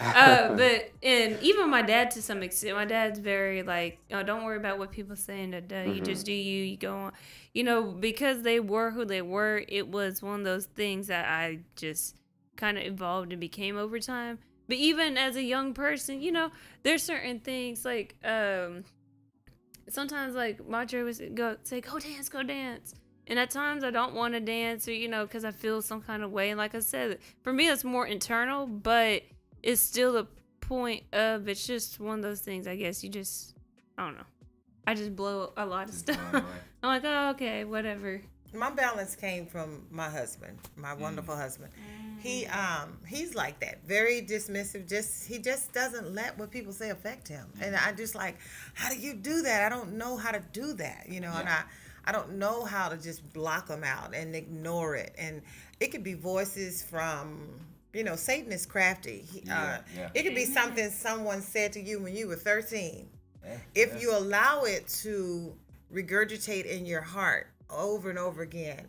uh, 0.00 0.54
but 0.54 0.90
and 1.02 1.38
even 1.40 1.70
my 1.70 1.82
dad 1.82 2.10
to 2.12 2.22
some 2.22 2.42
extent, 2.42 2.76
my 2.76 2.84
dad's 2.84 3.18
very 3.18 3.62
like, 3.62 3.98
oh, 4.12 4.22
don't 4.22 4.44
worry 4.44 4.56
about 4.56 4.78
what 4.78 4.90
people 4.90 5.16
say. 5.16 5.46
Da, 5.46 5.60
da. 5.60 5.84
You 5.84 6.00
just 6.00 6.26
do 6.26 6.32
you. 6.32 6.64
You 6.64 6.76
go 6.76 6.94
on. 6.94 7.12
You 7.52 7.64
know, 7.64 7.82
because 7.82 8.42
they 8.42 8.60
were 8.60 8.90
who 8.90 9.04
they 9.04 9.22
were. 9.22 9.62
It 9.68 9.88
was 9.88 10.22
one 10.22 10.40
of 10.40 10.44
those 10.44 10.66
things 10.66 11.08
that 11.08 11.26
I 11.28 11.60
just 11.76 12.16
kind 12.56 12.78
of 12.78 12.84
evolved 12.84 13.32
and 13.32 13.40
became 13.40 13.76
over 13.76 13.98
time. 13.98 14.38
But 14.72 14.78
even 14.78 15.18
as 15.18 15.36
a 15.36 15.42
young 15.42 15.74
person, 15.74 16.22
you 16.22 16.32
know, 16.32 16.50
there's 16.82 17.02
certain 17.02 17.40
things 17.40 17.84
like 17.84 18.16
um 18.24 18.84
sometimes 19.90 20.34
like 20.34 20.66
Madre 20.66 21.02
would 21.02 21.34
go 21.34 21.58
say, 21.62 21.82
"Go 21.82 21.98
dance, 21.98 22.30
go 22.30 22.42
dance." 22.42 22.94
And 23.26 23.38
at 23.38 23.50
times 23.50 23.84
I 23.84 23.90
don't 23.90 24.14
want 24.14 24.32
to 24.32 24.40
dance, 24.40 24.88
or 24.88 24.92
you 24.92 25.08
know, 25.08 25.26
because 25.26 25.44
I 25.44 25.50
feel 25.50 25.82
some 25.82 26.00
kind 26.00 26.22
of 26.22 26.32
way. 26.32 26.48
And 26.48 26.56
like 26.56 26.74
I 26.74 26.78
said, 26.80 27.18
for 27.42 27.52
me, 27.52 27.68
it's 27.68 27.84
more 27.84 28.06
internal, 28.06 28.66
but 28.66 29.24
it's 29.62 29.82
still 29.82 30.14
the 30.14 30.26
point 30.62 31.02
of 31.12 31.48
it's 31.48 31.66
just 31.66 32.00
one 32.00 32.20
of 32.20 32.22
those 32.22 32.40
things. 32.40 32.66
I 32.66 32.76
guess 32.76 33.04
you 33.04 33.10
just, 33.10 33.54
I 33.98 34.06
don't 34.06 34.16
know. 34.16 34.24
I 34.86 34.94
just 34.94 35.14
blow 35.14 35.52
a 35.54 35.66
lot 35.66 35.90
of 35.90 35.94
stuff. 35.94 36.18
I'm 36.32 36.44
like, 36.82 37.02
oh, 37.04 37.28
okay, 37.32 37.64
whatever. 37.64 38.22
My 38.54 38.70
balance 38.70 39.16
came 39.16 39.46
from 39.46 39.86
my 39.90 40.08
husband, 40.08 40.58
my 40.76 40.94
wonderful 40.94 41.36
husband. 41.36 41.70
He 42.20 42.46
um 42.46 42.98
he's 43.06 43.34
like 43.34 43.58
that, 43.60 43.84
very 43.86 44.22
dismissive. 44.22 44.88
Just 44.88 45.26
he 45.26 45.38
just 45.38 45.72
doesn't 45.72 46.14
let 46.14 46.38
what 46.38 46.50
people 46.50 46.72
say 46.72 46.90
affect 46.90 47.28
him. 47.28 47.46
And 47.60 47.74
I 47.74 47.92
just 47.92 48.14
like, 48.14 48.36
how 48.74 48.90
do 48.90 48.96
you 48.98 49.14
do 49.14 49.42
that? 49.42 49.64
I 49.64 49.68
don't 49.74 49.94
know 49.94 50.16
how 50.16 50.30
to 50.30 50.42
do 50.52 50.74
that, 50.74 51.06
you 51.08 51.20
know. 51.20 51.32
And 51.34 51.48
I 51.48 51.62
I 52.04 52.12
don't 52.12 52.34
know 52.34 52.64
how 52.64 52.88
to 52.88 52.96
just 52.96 53.32
block 53.32 53.68
them 53.68 53.84
out 53.84 54.14
and 54.14 54.34
ignore 54.36 54.94
it. 54.96 55.14
And 55.18 55.42
it 55.80 55.88
could 55.90 56.04
be 56.04 56.14
voices 56.14 56.82
from 56.82 57.48
you 57.92 58.04
know 58.04 58.16
Satan 58.16 58.52
is 58.52 58.66
crafty. 58.66 59.24
He, 59.32 59.42
Yeah, 59.46 59.62
uh, 59.62 59.78
yeah. 59.96 60.10
It 60.14 60.22
could 60.22 60.34
be 60.34 60.44
something 60.44 60.90
someone 60.90 61.40
said 61.42 61.72
to 61.72 61.80
you 61.80 62.00
when 62.00 62.14
you 62.14 62.28
were 62.28 62.36
thirteen 62.36 63.08
Yeah, 63.44 63.56
if 63.74 63.94
yeah. 63.94 64.00
you 64.00 64.16
allow 64.16 64.62
it 64.62 64.86
to 65.02 65.52
regurgitate 65.92 66.66
in 66.66 66.86
your 66.86 67.02
heart 67.02 67.48
over 67.72 68.10
and 68.10 68.18
over 68.18 68.42
again, 68.42 68.86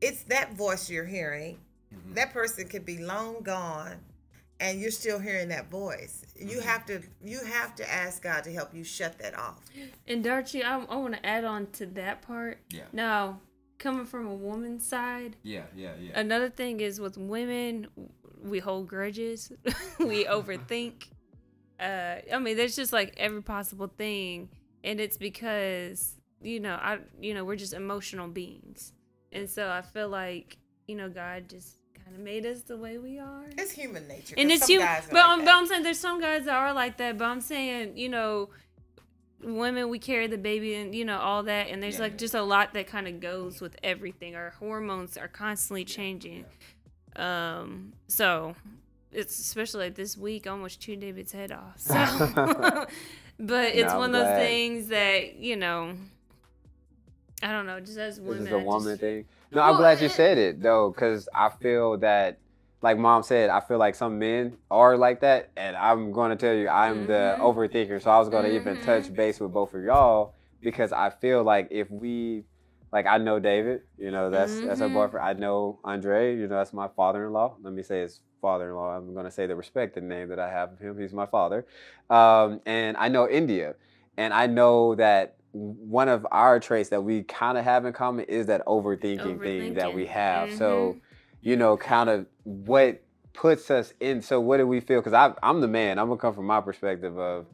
it's 0.00 0.22
that 0.24 0.54
voice 0.54 0.90
you're 0.90 1.04
hearing. 1.06 1.58
Mm-hmm. 1.94 2.14
That 2.14 2.32
person 2.32 2.68
could 2.68 2.84
be 2.84 2.98
long 2.98 3.42
gone 3.42 3.96
and 4.60 4.80
you're 4.80 4.90
still 4.90 5.18
hearing 5.18 5.48
that 5.48 5.70
voice. 5.70 6.24
You 6.38 6.58
Mm-hmm. 6.58 6.60
have 6.68 6.86
to 6.86 7.00
you 7.22 7.40
have 7.44 7.74
to 7.76 7.92
ask 7.92 8.22
God 8.22 8.44
to 8.44 8.52
help 8.52 8.74
you 8.74 8.84
shut 8.84 9.18
that 9.18 9.36
off. 9.38 9.60
And 10.06 10.22
Darcy, 10.24 10.62
I, 10.62 10.78
I 10.78 10.96
want 10.96 11.14
to 11.14 11.24
add 11.26 11.44
on 11.44 11.66
to 11.72 11.86
that 11.86 12.22
part. 12.22 12.58
Yeah. 12.70 12.82
Now, 12.92 13.40
coming 13.78 14.04
from 14.06 14.26
a 14.26 14.34
woman's 14.34 14.86
side, 14.86 15.36
Yeah, 15.42 15.62
yeah, 15.76 15.92
yeah. 16.00 16.18
Another 16.18 16.48
thing 16.50 16.80
is 16.80 17.00
with 17.00 17.16
women, 17.18 17.88
we 18.42 18.58
hold 18.60 18.88
grudges, 18.88 19.52
we 19.98 20.24
overthink. 20.36 21.08
Uh, 21.80 22.16
I 22.32 22.38
mean, 22.38 22.56
there's 22.56 22.76
just 22.76 22.92
like 22.92 23.14
every 23.16 23.42
possible 23.42 23.88
thing, 23.98 24.48
and 24.84 25.00
it's 25.00 25.16
because 25.16 26.14
you 26.44 26.60
know, 26.60 26.74
I 26.74 26.98
you 27.20 27.34
know, 27.34 27.44
we're 27.44 27.56
just 27.56 27.72
emotional 27.72 28.28
beings, 28.28 28.92
and 29.32 29.48
so 29.50 29.68
I 29.70 29.82
feel 29.82 30.08
like 30.08 30.56
you 30.86 30.94
know, 30.96 31.08
God 31.08 31.48
just 31.48 31.78
kind 32.04 32.14
of 32.16 32.22
made 32.22 32.44
us 32.46 32.60
the 32.62 32.76
way 32.76 32.98
we 32.98 33.18
are. 33.18 33.44
It's 33.56 33.72
human 33.72 34.06
nature. 34.06 34.34
And 34.36 34.50
it's 34.50 34.66
some 34.66 34.74
you, 34.74 34.80
but, 34.80 35.12
like 35.14 35.24
um, 35.24 35.44
but 35.44 35.54
I'm 35.54 35.66
saying 35.66 35.82
there's 35.82 35.98
some 35.98 36.20
guys 36.20 36.44
that 36.44 36.54
are 36.54 36.72
like 36.74 36.98
that. 36.98 37.16
But 37.18 37.24
I'm 37.24 37.40
saying, 37.40 37.96
you 37.96 38.10
know, 38.10 38.50
women 39.42 39.88
we 39.88 39.98
carry 39.98 40.26
the 40.26 40.38
baby 40.38 40.74
and 40.74 40.94
you 40.94 41.04
know 41.04 41.18
all 41.18 41.42
that 41.42 41.68
and 41.68 41.82
there's 41.82 41.96
Yeah. 41.96 42.02
like 42.02 42.16
just 42.18 42.34
a 42.34 42.42
lot 42.42 42.72
that 42.74 42.86
kind 42.86 43.06
of 43.06 43.20
goes 43.20 43.60
with 43.60 43.76
everything 43.82 44.34
our 44.34 44.50
hormones 44.58 45.18
are 45.18 45.28
constantly 45.28 45.84
changing 45.84 46.46
um 47.16 47.92
so 48.08 48.56
it's 49.12 49.38
especially 49.38 49.84
like 49.86 49.96
this 49.96 50.16
week 50.16 50.46
I 50.46 50.50
almost 50.50 50.80
chewed 50.80 51.00
david's 51.00 51.32
head 51.32 51.52
off 51.52 51.74
so 51.78 51.92
but 53.38 53.74
it's 53.74 53.92
No, 53.92 53.98
one 53.98 54.14
of 54.14 54.24
those 54.24 54.36
things 54.38 54.88
that 54.88 55.36
you 55.36 55.56
know 55.56 55.92
i 57.44 57.52
don't 57.52 57.66
know 57.66 57.78
just 57.80 57.98
as 57.98 58.18
This 58.20 58.40
is 58.40 58.50
a 58.50 58.58
woman 58.58 58.92
just- 58.92 59.00
thing. 59.00 59.24
No, 59.52 59.60
I'm 59.62 59.70
Well, 59.72 59.78
glad 59.78 60.00
you 60.00 60.08
said 60.08 60.36
it 60.38 60.60
though, 60.62 60.90
because 60.90 61.28
I 61.32 61.48
feel 61.50 61.98
that, 61.98 62.38
like 62.82 62.98
mom 62.98 63.22
said, 63.22 63.50
I 63.50 63.60
feel 63.60 63.78
like 63.78 63.94
some 63.94 64.18
men 64.18 64.56
are 64.70 64.96
like 64.96 65.20
that, 65.20 65.50
and 65.56 65.76
I'm 65.76 66.10
going 66.12 66.30
to 66.30 66.36
tell 66.36 66.54
you, 66.54 66.68
I'm 66.68 67.06
the 67.06 67.36
Mhm. 67.38 67.40
overthinker. 67.40 68.02
So 68.02 68.10
I 68.10 68.18
was 68.18 68.28
going 68.28 68.44
to 68.44 68.54
even 68.56 68.78
Mhm. 68.78 68.82
touch 68.82 69.14
base 69.14 69.38
with 69.40 69.52
both 69.52 69.72
of 69.74 69.82
y'all 69.84 70.34
because 70.60 70.92
I 70.92 71.10
feel 71.10 71.44
like 71.44 71.68
if 71.70 71.88
we, 71.90 72.44
like 72.92 73.06
I 73.06 73.18
know 73.18 73.38
David, 73.38 73.82
you 73.98 74.10
know 74.10 74.30
that's 74.30 74.60
that's 74.60 74.80
our 74.80 74.88
boyfriend. 74.88 75.24
I 75.26 75.34
know 75.34 75.78
Andre, 75.84 76.34
you 76.36 76.46
know 76.48 76.56
that's 76.56 76.72
my 76.72 76.88
father-in-law. 76.88 77.56
Let 77.62 77.72
me 77.72 77.82
say 77.82 78.00
his 78.00 78.20
father-in-law. 78.40 78.96
I'm 78.96 79.12
going 79.14 79.24
to 79.26 79.30
say 79.30 79.46
the 79.46 79.56
respected 79.56 80.02
name 80.02 80.28
that 80.30 80.38
I 80.38 80.50
have 80.50 80.72
of 80.72 80.78
him. 80.80 80.98
He's 80.98 81.12
my 81.12 81.26
father, 81.26 81.64
um, 82.10 82.60
and 82.66 82.96
I 82.96 83.08
know 83.08 83.28
India, 83.28 83.74
and 84.16 84.34
I 84.34 84.46
know 84.46 84.94
that 84.96 85.36
one 85.54 86.08
of 86.08 86.26
our 86.32 86.58
traits 86.58 86.88
that 86.88 87.02
we 87.02 87.22
kind 87.22 87.56
of 87.56 87.64
have 87.64 87.86
in 87.86 87.92
common 87.92 88.24
is 88.24 88.46
that 88.46 88.66
overthinking, 88.66 89.40
thing 89.40 89.74
that 89.74 89.94
we 89.94 90.06
have. 90.06 90.50
So, 90.50 90.96
Mhm. 90.96 91.00
you 91.42 91.56
know, 91.56 91.76
kind 91.76 92.10
of 92.10 92.26
what 92.42 93.00
puts 93.32 93.70
us 93.70 93.94
in. 94.00 94.20
So, 94.20 94.40
what 94.40 94.56
do 94.56 94.66
we 94.66 94.80
feel? 94.80 95.00
Because 95.00 95.34
I'm 95.42 95.60
the 95.60 95.68
man. 95.68 95.98
I'm 95.98 96.08
gonna 96.08 96.20
come 96.20 96.34
from 96.34 96.46
my 96.46 96.60
perspective 96.60 97.16
of 97.18 97.46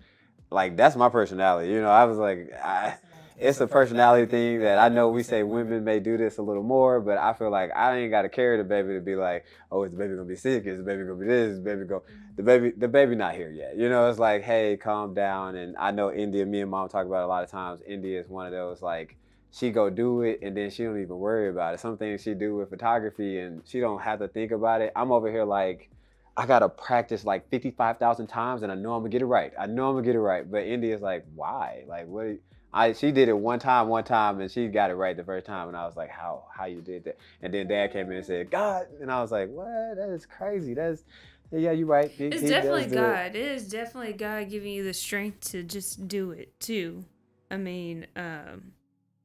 like 0.51 0.77
that's 0.77 0.97
my 0.97 1.11
personality. 1.11 1.71
You 1.71 1.83
know, 1.83 1.91
I 1.91 2.05
was 2.07 2.17
like, 2.17 2.51
I, 2.55 2.97
it's 3.41 3.61
a 3.61 3.67
personality 3.67 4.27
thing 4.27 4.61
that 4.61 4.79
I 4.79 4.89
know 4.89 5.09
we 5.09 5.23
say 5.23 5.43
women 5.43 5.83
may 5.83 5.99
do 5.99 6.17
this 6.19 6.37
a 6.39 6.43
little 6.43 6.63
more, 6.63 7.01
but 7.01 7.17
I 7.17 7.33
feel 7.33 7.51
like 7.51 7.71
I 7.75 7.97
ain't 7.97 8.11
got 8.11 8.23
to 8.23 8.29
carry 8.29 8.59
the 8.59 8.65
baby 8.65 8.95
to 8.95 9.01
be 9.01 9.17
like, 9.17 9.47
oh, 9.73 9.83
is 9.85 9.93
the 9.93 9.97
baby 9.97 10.15
gonna 10.15 10.25
be 10.25 10.37
sick? 10.37 10.67
Is 10.67 10.77
the 10.77 10.83
baby 10.83 11.05
gonna 11.05 11.15
be 11.15 11.27
this? 11.27 11.53
Is 11.53 11.59
the 11.59 11.65
baby 11.65 11.85
go? 11.85 12.01
Mm-hmm. 12.01 12.37
The 12.37 12.43
baby, 12.43 12.71
the 12.77 12.89
baby 12.89 13.17
not 13.17 13.35
here 13.35 13.51
yet. 13.51 13.77
You 13.77 13.89
know, 13.89 14.09
it's 14.11 14.19
like, 14.19 14.43
hey, 14.43 14.77
calm 14.77 15.15
down. 15.15 15.57
And 15.57 15.77
I 15.79 15.91
know 15.91 16.13
India. 16.13 16.45
Me 16.45 16.61
and 16.61 16.71
mom 16.71 16.89
talk 16.89 17.07
about 17.07 17.25
a 17.25 17.27
lot 17.27 17.43
of 17.43 17.51
times. 17.51 17.81
India 17.87 18.21
is 18.21 18.29
one 18.29 18.47
of 18.47 18.53
those 18.53 18.83
like 18.83 19.17
she 19.51 19.71
go 19.71 19.91
do 19.91 20.23
it 20.23 20.41
and 20.43 20.57
then 20.57 20.71
she 20.71 20.85
don't 20.85 21.01
even 21.01 21.17
worry 21.17 21.49
about 21.49 21.75
it. 21.75 21.81
Some 21.81 21.97
things 21.97 22.23
she 22.23 22.35
do 22.35 22.57
with 22.57 22.71
photography 22.71 23.41
and 23.41 23.63
she 23.67 23.81
don't 23.81 24.01
have 24.01 24.19
to 24.21 24.29
think 24.29 24.53
about 24.53 24.83
it. 24.83 24.93
I'm 24.95 25.11
over 25.13 25.31
here 25.31 25.45
like. 25.45 25.91
I 26.37 26.47
gotta 26.47 26.69
practice 26.71 27.25
like 27.25 27.51
fifty-five 27.51 27.99
thousand 27.99 28.29
times, 28.29 28.63
and 28.63 28.73
I 28.73 28.75
know 28.75 28.95
I'm 28.95 29.01
gonna 29.01 29.11
get 29.11 29.21
it 29.21 29.27
right. 29.27 29.53
I 29.59 29.67
know 29.67 29.89
I'm 29.89 29.95
gonna 29.97 30.07
get 30.07 30.15
it 30.15 30.21
right. 30.21 30.49
But 30.49 30.65
India's 30.65 31.03
like, 31.03 31.27
why? 31.35 31.83
Like, 31.87 32.07
what? 32.07 32.39
I 32.73 32.93
she 32.93 33.11
did 33.13 33.29
it 33.29 33.37
one 33.37 33.59
time, 33.59 33.89
one 33.89 34.05
time, 34.05 34.41
and 34.41 34.51
she 34.51 34.69
got 34.69 34.91
it 34.91 34.95
right 34.95 35.17
the 35.17 35.25
first 35.25 35.47
time, 35.47 35.69
and 35.69 35.77
I 35.77 35.87
was 35.87 35.97
like, 35.97 36.11
how 36.11 36.45
how 36.55 36.67
you 36.67 36.81
did 36.81 37.05
that? 37.05 37.19
And 37.43 37.53
then 37.53 37.67
Dad 37.69 37.93
came 37.93 38.11
in 38.11 38.17
and 38.19 38.25
said, 38.27 38.51
God, 38.51 38.87
and 39.01 39.11
I 39.11 39.21
was 39.21 39.33
like, 39.33 39.49
what? 39.51 39.67
That 39.97 40.11
is 40.15 40.27
crazy. 40.27 40.75
That's 40.75 41.05
yeah, 41.53 41.73
you're 41.73 41.87
right. 41.87 42.11
He- 42.11 42.27
It's 42.27 42.43
he 42.43 42.49
definitely 42.49 42.85
does 42.85 42.93
do 42.93 42.99
it. 42.99 43.03
God. 43.03 43.27
It 43.35 43.37
is 43.37 43.69
definitely 43.69 44.13
God 44.13 44.49
giving 44.51 44.73
you 44.73 44.85
the 44.85 44.95
strength 44.95 45.41
to 45.51 45.63
just 45.65 46.07
do 46.07 46.31
it 46.31 46.59
too. 46.61 47.05
I 47.51 47.57
mean, 47.57 48.07
um, 48.15 48.71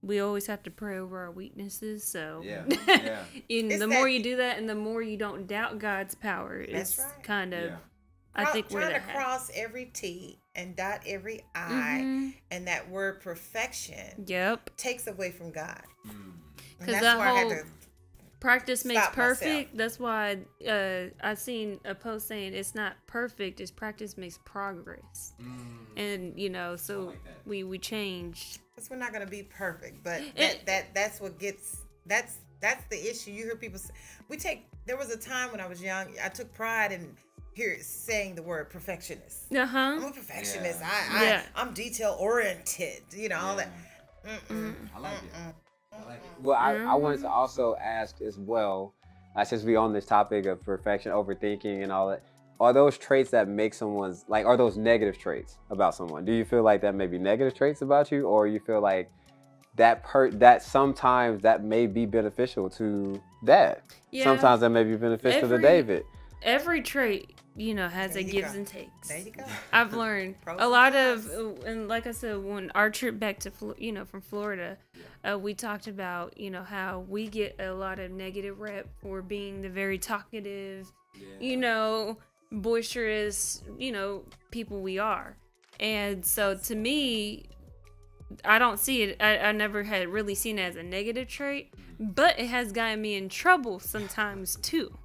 we 0.01 0.19
always 0.19 0.47
have 0.47 0.63
to 0.63 0.71
pray 0.71 0.97
over 0.97 1.19
our 1.19 1.29
weaknesses. 1.31 2.03
So 2.03 2.41
Yeah, 2.43 2.63
yeah. 2.87 3.19
and 3.27 3.71
It's 3.71 3.73
the 3.79 3.87
that- 3.87 3.89
more 3.89 4.07
you 4.09 4.23
do 4.23 4.37
that, 4.37 4.57
and 4.57 4.67
the 4.67 4.73
more 4.75 5.03
you 5.03 5.17
don't 5.17 5.45
doubt 5.45 5.77
God's 5.77 6.15
power, 6.15 6.65
That's 6.67 6.97
it's 6.97 6.99
right. 6.99 7.23
kind 7.23 7.53
of. 7.53 7.63
Yeah. 7.65 7.75
I 8.35 8.45
think 8.45 8.69
we're 8.69 8.81
trying 8.81 8.93
to 9.01 9.07
cross 9.13 9.49
every 9.55 9.85
T 9.85 10.39
and 10.55 10.75
dot 10.75 11.01
every 11.05 11.41
I, 11.55 11.99
Mhm. 12.03 12.33
and 12.51 12.67
that 12.67 12.89
word 12.89 13.21
perfection 13.21 14.25
Yep. 14.27 14.75
takes 14.77 15.07
away 15.07 15.31
from 15.31 15.51
God. 15.51 15.81
Mm. 16.05 16.11
And 16.11 16.79
'Cause 16.79 16.87
that's 16.87 17.01
that 17.01 17.17
where 17.17 17.27
I 17.27 17.39
whole- 17.41 17.49
to. 17.51 17.65
Practice 18.41 18.85
makes 18.85 19.01
Stop 19.01 19.17
myself. 19.17 19.39
perfect. 19.39 19.77
That's 19.77 19.97
why 19.99 20.37
uh, 20.67 21.05
I've 21.23 21.39
seen 21.39 21.79
a 21.83 21.95
post 21.95 22.27
saying 22.27 22.53
it's 22.53 22.75
not 22.75 22.95
perfect. 23.07 23.59
It's 23.59 23.71
practice 23.71 24.17
makes 24.17 24.37
progress. 24.45 25.33
Mm. 25.41 25.87
And 25.97 26.39
you 26.39 26.49
know, 26.49 26.75
so 26.75 27.05
like 27.05 27.19
we 27.45 27.63
we 27.63 27.79
change. 27.79 28.59
Because 28.75 28.89
we're 28.89 28.97
not 28.97 29.13
going 29.13 29.25
to 29.25 29.31
be 29.31 29.41
perfect, 29.43 30.03
but 30.03 30.21
It- 30.21 30.35
that, 30.35 30.65
that 30.67 30.93
that's 30.93 31.19
what 31.21 31.39
gets 31.39 31.77
that's 32.05 32.37
that's 32.59 32.83
the 32.89 33.09
issue. 33.09 33.31
You 33.31 33.45
hear 33.45 33.55
people 33.55 33.79
say, 33.79 33.93
we 34.27 34.37
take. 34.37 34.67
There 34.85 34.97
was 34.97 35.09
a 35.09 35.17
time 35.17 35.51
when 35.51 35.59
I 35.59 35.67
was 35.67 35.81
young, 35.81 36.13
I 36.23 36.29
took 36.29 36.53
pride 36.53 36.91
in 36.91 37.15
hear 37.55 37.77
saying 37.79 38.35
the 38.35 38.43
word 38.43 38.69
perfectionist. 38.69 39.53
Uh 39.55 39.65
huh. 39.65 39.77
I'm 39.97 40.03
a 40.03 40.11
perfectionist. 40.11 40.79
Yeah. 40.81 40.89
I, 41.11 41.17
I 41.19 41.23
Yeah. 41.25 41.41
I'm 41.55 41.73
detail 41.73 42.15
oriented. 42.19 43.01
You 43.15 43.29
know 43.29 43.39
all 43.39 43.55
that. 43.55 43.69
Mm-mm. 44.25 44.75
I 44.95 44.99
like 44.99 45.13
it. 45.13 45.55
I 45.93 46.05
like 46.07 46.17
it. 46.17 46.41
Well, 46.43 46.57
I, 46.57 46.71
I 46.71 46.75
Mm-hmm. 46.75 47.01
wanted 47.01 47.21
to 47.21 47.29
also 47.29 47.75
ask 47.77 48.19
as 48.21 48.37
well, 48.37 48.93
uh, 49.35 49.45
since 49.45 49.63
we 49.63 49.75
on 49.77 49.93
this 49.93 50.05
topic 50.05 50.45
of 50.45 50.61
perfection, 50.63 51.11
overthinking, 51.11 51.81
and 51.83 51.91
all 51.91 52.09
that. 52.09 52.21
Are 52.59 52.71
those 52.73 52.97
traits 52.97 53.31
that 53.31 53.47
make 53.49 53.73
someone's 53.73 54.23
like? 54.29 54.45
Are 54.45 54.55
those 54.57 54.77
negative 54.77 55.17
traits 55.17 55.57
about 55.69 55.93
someone? 55.95 56.23
Do 56.25 56.31
you 56.33 56.45
feel 56.45 56.63
like 56.63 56.81
that 56.81 56.95
may 56.95 57.05
be 57.07 57.17
negative 57.17 57.53
traits 57.53 57.81
about 57.81 58.11
you, 58.11 58.27
or 58.27 58.47
you 58.47 58.59
feel 58.61 58.79
like 58.81 59.09
that 59.75 60.03
per 60.05 60.31
that 60.31 60.61
sometimes 60.63 61.41
that 61.41 61.63
may 61.65 61.85
be 61.85 62.05
beneficial 62.05 62.69
to 62.71 63.21
that? 63.43 63.83
Yeah. 64.11 64.23
Sometimes 64.23 64.61
that 64.61 64.69
may 64.69 64.83
be 64.85 64.95
beneficial 64.95 65.43
Every- 65.43 65.57
to 65.57 65.61
David. 65.61 66.03
Every 66.43 66.81
trait, 66.81 67.34
you 67.55 67.73
know, 67.73 67.87
has 67.87 68.13
There 68.13 68.21
a 68.21 68.25
gives 68.25 68.51
go. 68.51 68.57
and 68.57 68.67
takes. 68.67 69.07
There 69.07 69.19
you 69.19 69.31
go. 69.31 69.43
I've 69.71 69.93
learned 69.93 70.35
a 70.47 70.67
lot 70.67 70.95
of, 70.95 71.29
and 71.65 71.87
like 71.87 72.05
I 72.05 72.11
said, 72.11 72.43
when 72.43 72.69
our 72.71 72.89
trip 72.89 73.17
back 73.19 73.39
to, 73.39 73.51
you 73.77 73.91
know, 73.91 74.03
from 74.05 74.21
Florida, 74.21 74.77
uh, 75.23 75.37
we 75.39 75.53
talked 75.53 75.87
about, 75.87 76.37
you 76.37 76.51
know, 76.51 76.63
how 76.63 77.05
we 77.07 77.27
get 77.27 77.55
a 77.59 77.71
lot 77.71 77.99
of 77.99 78.11
negative 78.11 78.59
rep 78.59 78.87
for 79.01 79.21
being 79.21 79.61
the 79.61 79.69
very 79.69 79.97
talkative, 79.97 80.91
you 81.39 81.55
know, 81.57 82.17
boisterous, 82.51 83.63
you 83.77 83.91
know, 83.91 84.23
people 84.51 84.81
we 84.81 84.99
are. 84.99 85.37
And 85.79 86.25
so 86.25 86.55
to 86.55 86.75
me, 86.75 87.45
I 88.43 88.59
don't 88.59 88.79
see 88.79 89.03
it, 89.03 89.21
I, 89.21 89.37
I 89.37 89.51
never 89.53 89.83
had 89.83 90.09
really 90.09 90.35
seen 90.35 90.59
it 90.59 90.63
as 90.63 90.75
a 90.75 90.83
negative 90.83 91.27
trait, 91.27 91.73
but 91.99 92.37
it 92.39 92.47
has 92.47 92.71
gotten 92.71 93.01
me 93.01 93.15
in 93.15 93.29
trouble 93.29 93.79
sometimes 93.79 94.57
too. 94.57 94.97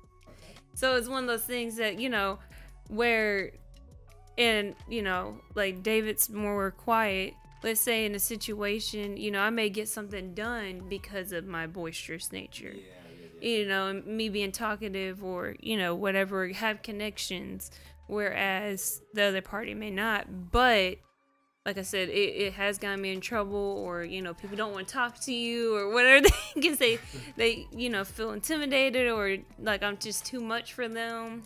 So 0.81 0.97
it's 0.97 1.09
one 1.09 1.25
of 1.25 1.29
those 1.29 1.45
things 1.45 1.77
that, 1.77 2.01
you 2.01 2.09
know, 2.09 2.39
where 2.89 3.53
and 4.39 4.75
you 4.89 5.03
know 5.03 5.37
like 5.55 5.83
david's 5.83 6.31
more 6.31 6.71
quiet. 6.71 7.35
Let's 7.63 7.83
say 7.83 8.07
in 8.07 8.15
a 8.15 8.19
situation 8.19 9.19
you 9.19 9.31
know 9.31 9.41
i 9.41 9.51
may 9.51 9.69
get 9.69 9.87
something 9.87 10.33
done 10.33 10.85
because 10.89 11.33
of 11.33 11.45
my 11.45 11.67
boisterous 11.67 12.33
nature. 12.33 12.75
You 13.43 13.69
know 13.69 14.03
me 14.07 14.31
being 14.31 14.53
talkative 14.53 15.23
or 15.23 15.55
you 15.61 15.77
know 15.77 15.95
whatever 15.95 16.49
have 16.49 16.83
connections 16.83 17.71
whereas 18.07 19.03
the 19.13 19.25
other 19.25 19.43
party 19.43 19.75
may 19.75 19.91
not. 19.91 20.51
But 20.51 20.97
like 21.67 21.77
i 21.77 21.83
said 21.83 22.09
it, 22.09 22.13
it 22.13 22.53
has 22.55 22.79
gotten 22.79 23.01
me 23.01 23.13
in 23.13 23.21
trouble 23.21 23.83
or 23.85 24.03
you 24.03 24.23
know 24.23 24.33
people 24.33 24.57
don't 24.57 24.73
want 24.73 24.89
to 24.89 24.93
talk 24.95 25.19
to 25.21 25.33
you 25.33 25.77
or 25.77 25.93
whatever 25.93 26.27
they 26.55 26.61
can 26.61 26.77
say 26.77 26.99
they 27.37 27.67
you 27.73 27.91
know 27.91 28.05
feel 28.05 28.33
intimidated 28.33 29.11
or 29.11 29.37
like 29.59 29.83
i'm 29.83 29.99
just 29.99 30.25
too 30.25 30.41
much 30.41 30.73
for 30.73 30.89
them 30.89 31.43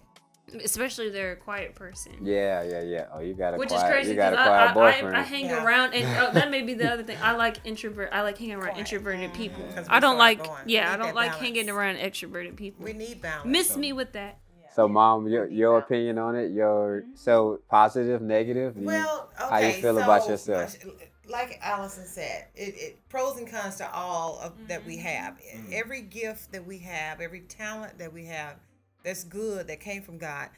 especially 0.63 1.07
if 1.07 1.13
they're 1.13 1.33
a 1.33 1.37
quiet 1.37 1.75
person 1.75 2.13
Yeah, 2.23 2.63
yeah, 2.63 2.83
yeah. 2.83 3.07
Oh, 3.13 3.21
you 3.21 3.35
got 3.35 3.55
a 3.55 3.57
which 3.57 3.71
quiet, 3.71 3.87
is 3.87 3.91
crazy 3.91 4.13
because 4.13 4.35
a 4.35 4.39
I, 4.41 4.73
quiet 4.73 5.05
I. 5.05 5.09
I, 5.09 5.19
I 5.21 5.23
hang 5.23 5.47
Yeah. 5.47 5.65
around 5.65 5.95
and 5.95 6.07
oh, 6.23 6.33
that 6.33 6.51
may 6.51 6.63
be 6.63 6.75
the 6.75 6.89
other 6.93 7.03
thing. 7.03 7.17
I 7.23 7.33
like 7.33 7.57
introvert. 7.65 8.11
I 8.13 8.23
like 8.23 8.37
hanging 8.39 8.55
around 8.57 8.73
Quiet. 8.73 8.79
introverted 8.79 9.31
mm. 9.31 9.35
people. 9.35 9.65
I 9.89 10.01
don't 10.01 10.19
like 10.19 10.45
going. 10.45 10.63
yeah. 10.67 10.93
I 10.93 10.97
don't 10.97 11.15
like 11.15 11.31
balance. 11.33 11.43
hanging 11.45 11.71
around 11.71 11.97
extroverted 11.97 12.57
people. 12.57 12.85
We 12.85 12.93
need 12.93 13.23
balance. 13.23 13.47
Miss 13.47 13.77
me 13.77 13.93
with 13.95 14.13
that. 14.13 14.39
So, 14.75 14.89
mom, 14.89 15.29
your 15.29 15.47
your 15.49 15.79
opinion 15.79 16.19
on 16.19 16.35
it? 16.37 16.51
Your 16.53 17.05
so 17.15 17.61
positive, 17.69 18.21
negative? 18.21 18.77
You- 18.77 18.87
Well, 18.87 19.31
okay. 19.41 19.49
how 19.51 19.59
you 19.59 19.73
feel 19.83 19.99
about 19.99 20.25
so, 20.25 20.31
yourself? 20.31 20.77
Like 21.27 21.59
Allison 21.63 22.05
said, 22.07 22.49
it, 22.55 22.75
it 22.77 23.09
pros 23.09 23.39
and 23.39 23.51
cons 23.51 23.77
to 23.77 23.91
all 23.95 24.39
of 24.41 24.53
that 24.69 24.85
we 24.85 24.99
have. 24.99 25.35
Mm-hmm. 25.35 25.73
Every 25.73 26.03
gift 26.03 26.53
that 26.53 26.67
we 26.67 26.79
have, 26.81 27.21
every 27.23 27.41
talent 27.41 27.99
that 27.99 28.13
we 28.13 28.27
have, 28.27 28.57
that's 29.05 29.25
good 29.25 29.67
that 29.69 29.81
came 29.81 30.03
from 30.03 30.19
God. 30.19 30.51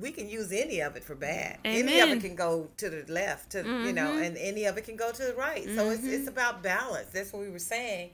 We 0.00 0.10
can 0.12 0.28
use 0.28 0.50
any 0.52 0.80
of 0.80 0.96
it 0.96 1.04
for 1.04 1.14
bad. 1.14 1.58
Any 1.64 2.00
of 2.00 2.08
it 2.10 2.20
can 2.22 2.36
go 2.36 2.70
to 2.78 2.88
the 2.88 3.04
left, 3.12 3.50
to 3.50 3.58
you 3.58 3.92
know, 3.92 4.12
Mhm. 4.12 4.26
and 4.26 4.36
any 4.38 4.64
of 4.64 4.78
it 4.78 4.84
can 4.84 4.96
go 4.96 5.10
to 5.12 5.22
the 5.24 5.34
right. 5.34 5.64
So 5.74 5.90
it's 5.90 6.04
it's 6.04 6.28
about 6.28 6.62
balance. 6.62 7.08
That's 7.12 7.32
what 7.32 7.42
we 7.42 7.50
were 7.50 7.58
saying 7.58 8.12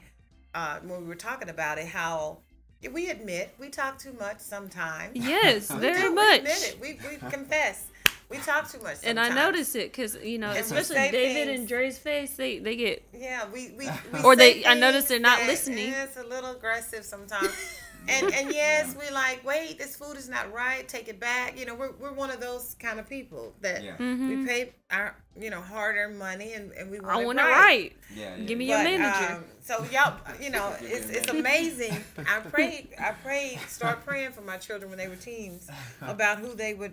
uh, 0.55 0.81
when 0.81 1.03
we 1.03 1.07
were 1.07 1.15
talking 1.15 1.51
about 1.51 1.79
it. 1.79 1.87
How 1.87 2.39
we 2.93 3.11
admit 3.11 3.55
we 3.59 3.69
talk 3.71 3.99
too 3.99 4.13
much 4.19 4.41
sometimes. 4.41 5.13
Yes, 5.15 5.71
very 5.71 6.01
do, 6.03 6.09
We 6.11 6.15
much. 6.15 6.39
admit 6.39 6.63
it. 6.63 6.79
We, 6.81 6.99
we 7.09 7.31
confess. 7.31 7.87
We 8.31 8.39
talk 8.39 8.71
too 8.71 8.81
much. 8.81 8.97
And 9.05 9.21
I 9.21 9.29
notice 9.29 9.75
it 9.75 9.93
because 9.93 10.17
you 10.23 10.39
know, 10.39 10.49
And 10.51 10.59
especially 10.59 10.97
David 11.11 11.47
things- 11.47 11.59
and 11.61 11.69
Dre's 11.69 11.99
face, 11.99 12.35
they 12.35 12.59
they 12.59 12.75
get 12.77 13.05
Yeah, 13.13 13.45
we 13.53 13.73
we, 13.79 13.89
we 14.13 14.21
Or 14.25 14.35
say 14.37 14.63
they- 14.63 14.67
I 14.67 14.75
notice 14.75 15.05
they're 15.07 15.21
not 15.21 15.39
that- 15.41 15.47
listening. 15.49 15.91
yeah, 15.91 16.05
it's 16.05 16.17
a 16.17 16.25
little 16.25 16.51
aggressive 16.53 17.05
sometimes, 17.05 17.53
and 18.09 18.33
and 18.35 18.51
yes, 18.63 18.97
we 18.99 19.11
like, 19.15 19.45
wait, 19.45 19.79
this 19.79 19.97
food 19.97 20.17
is 20.17 20.29
not 20.29 20.51
right. 20.53 20.89
Take 20.89 21.09
it 21.09 21.21
back. 21.21 21.59
You 21.59 21.67
know, 21.67 21.75
we're 21.75 21.93
we're 22.01 22.13
one 22.15 22.31
of 22.31 22.41
those 22.41 22.75
kind 22.81 22.99
of 22.99 23.09
people 23.09 23.55
that 23.61 23.85
Yeah. 23.85 23.97
we 23.99 24.45
pay 24.47 24.73
our 24.91 25.15
you 25.39 25.51
know 25.51 25.61
hard 25.61 25.97
earned 25.97 26.19
money 26.19 26.55
and, 26.55 26.73
and 26.73 26.91
we 26.91 27.01
want 27.01 27.11
Mm-hmm. 27.11 27.19
I 27.19 27.23
it 27.23 27.27
want 27.27 27.39
it 27.39 27.43
right. 27.43 27.53
right. 27.53 27.97
Yeah, 28.17 28.37
yeah. 28.37 28.45
Give 28.45 28.59
me 28.59 28.65
your 28.71 28.83
manager. 28.83 29.35
um, 29.35 29.45
so 29.65 29.83
y'all, 29.91 30.15
you 30.41 30.51
know, 30.51 30.75
it's 30.81 31.09
it's 31.09 31.29
amazing. 31.31 31.97
I 32.19 32.41
prayed, 32.53 32.89
I 33.01 33.13
prayed, 33.13 33.59
start 33.69 34.05
praying 34.05 34.33
for 34.33 34.43
my 34.43 34.59
children 34.59 34.91
when 34.91 34.99
they 34.99 35.09
were 35.09 35.17
teens 35.17 35.69
about 36.03 36.39
who 36.39 36.55
they 36.55 36.75
would, 36.75 36.93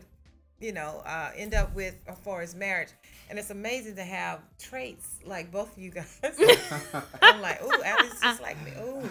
you 0.61 0.71
know, 0.71 1.03
uh, 1.05 1.31
end 1.35 1.53
up 1.53 1.75
with 1.75 1.95
as 2.07 2.17
far 2.19 2.41
as 2.41 2.55
marriage. 2.55 2.89
And 3.29 3.37
it's 3.39 3.49
amazing 3.49 3.95
to 3.95 4.03
have 4.03 4.39
traits 4.59 5.07
like 5.25 5.51
both 5.51 5.75
of 5.75 5.81
you 5.83 5.89
guys. 5.91 6.19
I'm 7.21 7.41
like, 7.41 7.61
ooh, 7.63 7.83
Allie's 7.83 8.19
just 8.21 8.41
like 8.41 8.57
me. 8.65 8.71
Ooh, 8.81 9.09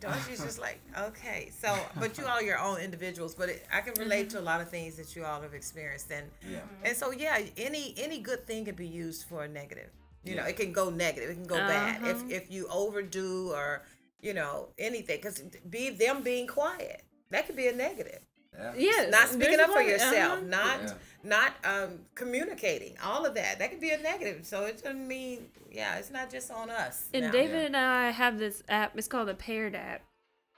Darcy's 0.00 0.42
just 0.42 0.58
like, 0.58 0.80
okay. 0.98 1.50
So, 1.60 1.74
but 1.98 2.16
you 2.16 2.24
all 2.24 2.38
are 2.38 2.42
your 2.42 2.58
own 2.58 2.80
individuals. 2.80 3.34
But 3.34 3.50
it, 3.50 3.66
I 3.72 3.82
can 3.82 3.92
relate 3.98 4.30
to 4.30 4.40
a 4.40 4.42
lot 4.50 4.62
of 4.62 4.70
things 4.70 4.96
that 4.96 5.14
you 5.14 5.24
all 5.26 5.42
have 5.42 5.52
experienced, 5.54 6.10
and 6.10 6.26
Yeah. 6.50 6.60
and 6.84 6.96
so 6.96 7.12
yeah, 7.12 7.38
any 7.58 7.94
any 7.98 8.18
good 8.18 8.46
thing 8.46 8.64
can 8.64 8.74
be 8.76 8.86
used 8.86 9.24
for 9.28 9.44
a 9.44 9.48
negative. 9.48 9.90
You 10.24 10.36
know, 10.36 10.44
it 10.44 10.56
can 10.56 10.72
go 10.72 10.90
negative. 10.90 11.30
It 11.30 11.34
can 11.34 11.46
go 11.46 11.56
bad 11.56 12.02
Uh-huh. 12.02 12.10
if 12.10 12.30
if 12.30 12.50
you 12.50 12.66
overdo 12.68 13.52
or 13.52 13.82
you 14.20 14.34
know 14.34 14.68
anything. 14.78 15.18
Because 15.18 15.40
be 15.68 15.90
them 15.90 16.22
being 16.22 16.46
quiet 16.46 17.02
that 17.30 17.46
could 17.46 17.56
be 17.56 17.68
a 17.68 17.72
negative. 17.72 18.20
Yeah. 18.52 18.72
Yes. 18.76 19.10
Not 19.10 19.28
speaking 19.28 19.56
there's 19.56 19.60
up 19.60 19.70
for 19.70 19.80
yourself, 19.80 20.38
uh-huh. 20.38 20.46
not 20.46 20.80
Yeah. 20.82 20.94
not 21.22 21.52
um, 21.64 22.00
communicating. 22.14 22.96
All 23.02 23.24
of 23.24 23.34
that 23.34 23.58
that 23.58 23.70
could 23.70 23.80
be 23.80 23.90
a 23.90 23.98
negative. 23.98 24.44
So 24.44 24.64
it 24.64 24.82
doesn't 24.82 25.06
mean 25.06 25.48
yeah, 25.70 25.96
it's 25.96 26.10
not 26.10 26.30
just 26.30 26.50
on 26.50 26.68
us. 26.68 27.08
And 27.14 27.26
now. 27.26 27.32
David 27.32 27.66
and 27.66 27.76
I 27.76 28.10
have 28.10 28.38
this 28.38 28.62
app. 28.68 28.98
It's 28.98 29.08
called 29.08 29.28
the 29.28 29.34
Paired 29.34 29.74
app. 29.74 30.02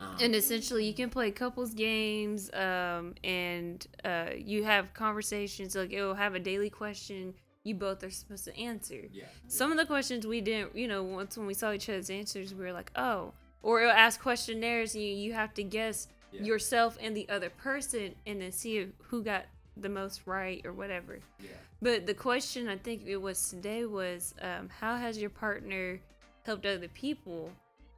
Uh-huh. 0.01 0.17
And 0.21 0.35
essentially, 0.35 0.85
you 0.85 0.95
can 0.95 1.11
play 1.11 1.31
couples 1.31 1.75
games, 1.75 2.51
um, 2.55 3.15
and 3.23 3.87
uh, 4.05 4.31
you 4.37 4.65
have 4.65 4.93
conversations. 4.95 5.77
Like 5.77 5.93
it 5.93 6.03
will 6.03 6.15
have 6.15 6.35
a 6.35 6.41
daily 6.41 6.71
question 6.71 7.35
you 7.65 7.75
both 7.75 8.03
are 8.03 8.11
supposed 8.11 8.45
to 8.45 8.57
answer. 8.59 9.03
Yeah. 9.13 9.25
Some 9.47 9.71
of 9.71 9.79
the 9.79 9.87
questions 9.87 10.27
we 10.27 10.41
didn't, 10.41 10.77
you 10.77 10.89
know, 10.89 11.03
once 11.03 11.37
when 11.37 11.47
we 11.47 11.55
saw 11.55 11.73
each 11.73 11.89
other's 11.89 12.11
answers, 12.11 12.55
we 12.55 12.65
were 12.65 12.73
like, 12.73 12.91
oh. 12.97 13.33
Or 13.63 13.81
it'll 13.81 13.93
ask 13.93 14.21
questionnaires, 14.21 14.95
and 14.95 15.05
you, 15.05 15.11
you 15.15 15.33
have 15.35 15.55
to 15.55 15.63
guess 15.63 16.09
Yeah. 16.33 16.43
yourself 16.43 16.99
and 17.01 17.17
the 17.17 17.29
other 17.29 17.51
person, 17.51 18.15
and 18.27 18.41
then 18.43 18.51
see 18.51 18.89
who 19.05 19.23
got 19.23 19.45
the 19.77 19.89
most 19.89 20.23
right 20.27 20.61
or 20.67 20.73
whatever. 20.73 21.21
Yeah. 21.41 21.51
But 21.81 22.07
the 22.07 22.15
question 22.15 22.69
I 22.69 22.77
think 22.77 23.03
it 23.07 23.17
was 23.19 23.51
today 23.51 23.85
was, 23.87 24.35
um, 24.41 24.69
how 24.81 24.97
has 24.97 25.19
your 25.19 25.31
partner 25.31 26.01
helped 26.45 26.67
other 26.67 26.89
people? 26.89 27.51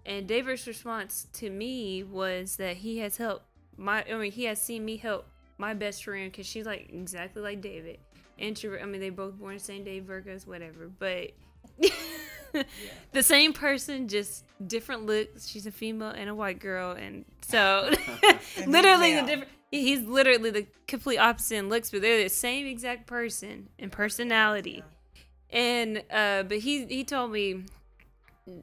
And 0.05 0.27
David's 0.27 0.67
response 0.67 1.27
to 1.35 1.49
me 1.49 2.03
was 2.03 2.57
that 2.57 2.77
he 2.77 2.99
has 2.99 3.17
helped 3.17 3.47
my. 3.79 4.05
I 4.05 4.15
mean, 4.19 4.33
he 4.33 4.45
has 4.45 4.61
seen 4.61 4.85
me 4.85 4.99
help 4.99 5.27
my 5.57 5.73
best 5.73 6.05
friend 6.05 6.31
because 6.31 6.47
she's 6.47 6.67
like 6.67 6.91
exactly 6.93 7.41
like 7.41 7.63
David. 7.63 7.99
Introvert. 8.39 8.83
I 8.83 8.87
mean, 8.87 9.01
they 9.01 9.11
both 9.11 9.35
born 9.35 9.55
the 9.55 9.61
same 9.61 9.85
day, 9.85 10.01
Virgos, 10.01 10.47
whatever. 10.47 10.91
But 10.99 11.33
the 13.13 13.23
same 13.23 13.53
person, 13.53 14.09
just 14.09 14.45
different 14.67 15.07
looks. 15.07 15.49
She's 15.49 15.67
a 15.67 15.71
female 15.71 16.11
and 16.11 16.29
a 16.29 16.35
white 16.35 16.59
girl, 16.59 16.93
and 16.93 17.25
so 17.43 17.91
literally 18.67 19.15
the 19.15 19.23
different. 19.23 19.49
He's 19.71 20.03
literally 20.03 20.51
the 20.51 20.67
complete 20.87 21.19
opposite 21.19 21.57
in 21.57 21.69
looks, 21.69 21.91
but 21.91 22.01
they're 22.01 22.23
the 22.23 22.29
same 22.29 22.67
exact 22.67 23.07
person 23.09 23.69
in 23.79 23.91
personality. 23.91 24.85
And 25.51 26.03
uh, 26.13 26.45
but 26.45 26.59
he 26.59 26.87
he 26.87 27.03
told 27.05 27.33
me 27.33 27.65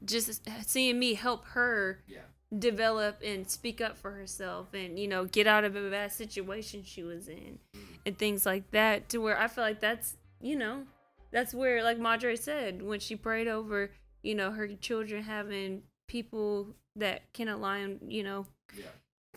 just 0.06 0.41
seeing 0.67 1.00
me 1.00 1.13
help 1.15 1.45
her 1.48 2.00
Yeah. 2.08 2.19
Develop 2.58 3.22
and 3.24 3.50
speak 3.50 3.80
up 3.80 3.98
for 3.98 4.12
herself 4.12 4.74
and 4.74 5.00
you 5.00 5.08
know 5.08 5.24
get 5.26 5.48
out 5.48 5.64
of 5.64 5.76
a 5.76 5.90
bad 5.90 6.12
situation 6.12 6.84
she 6.84 7.02
was 7.02 7.30
in 7.30 7.58
and 8.06 8.18
things 8.18 8.46
like 8.46 8.70
that 8.72 9.08
to 9.08 9.20
where 9.20 9.40
i 9.40 9.48
feel 9.48 9.64
like 9.64 9.80
that's 9.80 10.18
you 10.42 10.56
know 10.56 10.84
that's 11.32 11.54
where 11.54 11.82
like 11.82 11.98
madre 11.98 12.36
said 12.36 12.82
when 12.82 13.00
she 13.00 13.16
prayed 13.16 13.48
over 13.48 13.90
you 14.22 14.36
know 14.36 14.52
her 14.52 14.68
children 14.68 15.24
having 15.24 15.82
people 16.08 16.68
that 16.98 17.22
can 17.34 17.48
align 17.48 18.00
you 18.10 18.22
know 18.22 18.46
Yeah. 18.78 18.84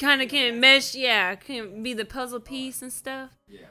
kind 0.00 0.20
of 0.20 0.28
can 0.28 0.58
mesh 0.58 0.96
yeah 0.96 1.36
can 1.36 1.84
be 1.84 1.94
the 1.94 2.04
puzzle 2.04 2.40
piece 2.40 2.82
and 2.82 2.92
stuff 2.92 3.30
Yeah. 3.46 3.66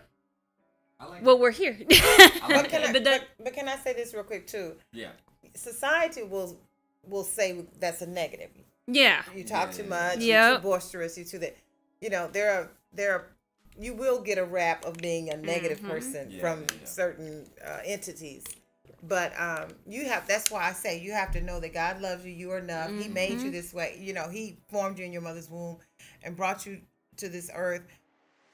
I 1.01 1.07
like. 1.07 1.25
well 1.25 1.37
we're 1.37 1.51
here 1.51 1.77
But 1.85 2.69
can, 2.69 2.83
I, 2.85 2.91
but 2.93 3.03
that 3.03 3.21
but, 3.37 3.43
but 3.43 3.53
can 3.53 3.67
I 3.67 3.75
say 3.75 3.91
this 3.91 4.13
real 4.13 4.23
quick 4.23 4.47
too? 4.47 4.75
yeah. 4.93 5.09
Society 5.53 6.23
will 6.23 6.57
will 7.05 7.25
say 7.25 7.65
that's 7.79 8.01
a 8.01 8.07
negative. 8.07 8.49
Yeah 8.87 9.23
You 9.35 9.43
talk 9.43 9.69
Yeah, 9.71 9.77
too 9.77 9.83
much. 9.89 10.17
yeah. 10.19 10.49
You're 10.49 10.57
too 10.57 10.63
boisterous. 10.63 11.17
You 11.17 11.25
too 11.25 11.39
that. 11.39 11.55
You 12.01 12.09
know 12.09 12.27
there 12.27 12.51
are 12.51 12.69
there 12.93 13.13
are 13.13 13.25
you 13.79 13.93
will 13.93 14.21
get 14.21 14.37
a 14.37 14.43
rap 14.45 14.85
of 14.85 14.97
being 14.97 15.29
a 15.29 15.37
negative 15.37 15.79
Mhm. 15.79 15.89
person 15.89 16.31
Yeah, 16.31 16.39
from 16.41 16.61
yeah, 16.61 16.67
yeah. 16.81 16.85
certain 16.85 17.49
uh, 17.65 17.79
entities. 17.85 18.43
But 19.01 19.33
um, 19.39 19.69
you 19.87 20.05
have 20.05 20.27
that's 20.27 20.51
why 20.51 20.67
I 20.69 20.73
say 20.73 20.99
you 20.99 21.11
have 21.13 21.31
to 21.31 21.41
know 21.41 21.59
that 21.59 21.73
God 21.73 22.01
loves 22.01 22.25
you. 22.25 22.31
You 22.31 22.51
are 22.51 22.59
enough. 22.59 22.91
He 22.91 23.07
made 23.07 23.37
Mm-hmm. 23.37 23.45
you 23.47 23.51
this 23.51 23.73
way. 23.73 23.97
You 23.99 24.13
know, 24.13 24.29
He 24.29 24.57
formed 24.69 24.99
you 24.99 25.05
in 25.05 25.11
your 25.13 25.21
mother's 25.21 25.49
womb 25.49 25.77
and 26.23 26.35
brought 26.35 26.65
you 26.65 26.81
to 27.17 27.29
this 27.29 27.49
earth 27.53 27.81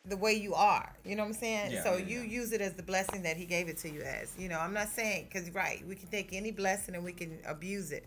the 0.05 0.17
way 0.17 0.33
you 0.33 0.55
are. 0.55 0.95
You 1.05 1.15
know 1.15 1.23
what 1.23 1.29
I'm 1.29 1.33
saying? 1.35 1.71
Yeah, 1.73 1.83
so 1.83 1.97
yeah, 1.97 2.05
you 2.05 2.19
yeah. 2.21 2.39
use 2.39 2.51
it 2.51 2.61
as 2.61 2.73
the 2.73 2.83
blessing 2.83 3.21
that 3.23 3.35
He 3.37 3.45
gave 3.45 3.67
it 3.67 3.77
to 3.79 3.89
you 3.89 4.01
as. 4.01 4.33
You 4.39 4.47
know, 4.49 4.59
I'm 4.59 4.73
not 4.73 4.89
saying 4.89 5.25
because 5.31 5.51
right, 5.51 5.85
we 5.87 5.95
can 5.95 6.07
take 6.09 6.33
any 6.33 6.51
blessing 6.51 6.95
and 6.95 7.03
we 7.03 7.13
can 7.13 7.37
abuse 7.45 7.91
it. 7.91 8.05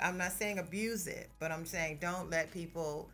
I'm 0.00 0.16
not 0.18 0.32
saying 0.32 0.58
abuse 0.58 1.06
it, 1.06 1.28
but 1.38 1.50
I'm 1.52 1.64
saying 1.64 1.98
don't 2.00 2.30
let 2.30 2.50
people. 2.52 3.08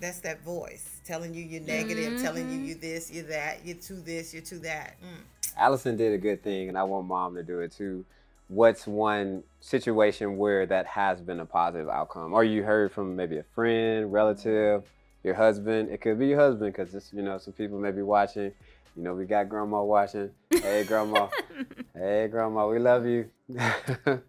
That's 0.00 0.20
that 0.20 0.42
voice 0.42 1.00
telling 1.04 1.34
you 1.34 1.44
you're 1.44 1.60
negative, 1.60 2.22
telling 2.22 2.46
Mm-hmm. 2.46 2.62
you 2.64 2.68
you 2.68 2.74
this, 2.76 3.10
you're 3.12 3.24
that, 3.24 3.66
you're 3.66 3.76
to 3.76 3.94
this, 3.94 4.32
you're 4.32 4.42
to 4.44 4.58
that. 4.60 4.96
Mm. 5.02 5.22
Allison 5.58 5.96
did 5.98 6.14
a 6.14 6.18
good 6.18 6.42
thing, 6.42 6.70
and 6.70 6.78
I 6.78 6.84
want 6.84 7.06
mom 7.06 7.34
to 7.34 7.42
do 7.42 7.60
it 7.60 7.72
too. 7.72 8.04
What's 8.48 8.86
one 8.86 9.42
situation 9.60 10.38
where 10.38 10.64
that 10.64 10.86
has 10.86 11.20
been 11.20 11.38
a 11.40 11.44
positive 11.44 11.88
outcome, 11.90 12.32
or 12.32 12.44
you 12.44 12.62
heard 12.62 12.92
from 12.92 13.14
maybe 13.14 13.36
a 13.36 13.42
friend, 13.54 14.10
relative, 14.10 14.84
your 15.22 15.34
husband? 15.34 15.90
It 15.90 16.00
could 16.00 16.18
be 16.18 16.28
your 16.28 16.38
husband, 16.40 16.72
because 16.72 16.92
this, 16.92 17.10
you 17.12 17.20
know, 17.22 17.36
some 17.36 17.52
people 17.52 17.78
may 17.78 17.90
be 17.90 18.00
watching. 18.02 18.52
You 18.96 19.02
know, 19.02 19.14
we 19.14 19.26
got 19.26 19.50
grandma 19.50 19.82
watching. 19.82 20.30
Hey, 20.50 20.84
grandma. 20.84 21.28
hey, 21.94 22.26
grandma. 22.28 22.68
We 22.68 22.78
love 22.78 23.04
you. 23.06 23.28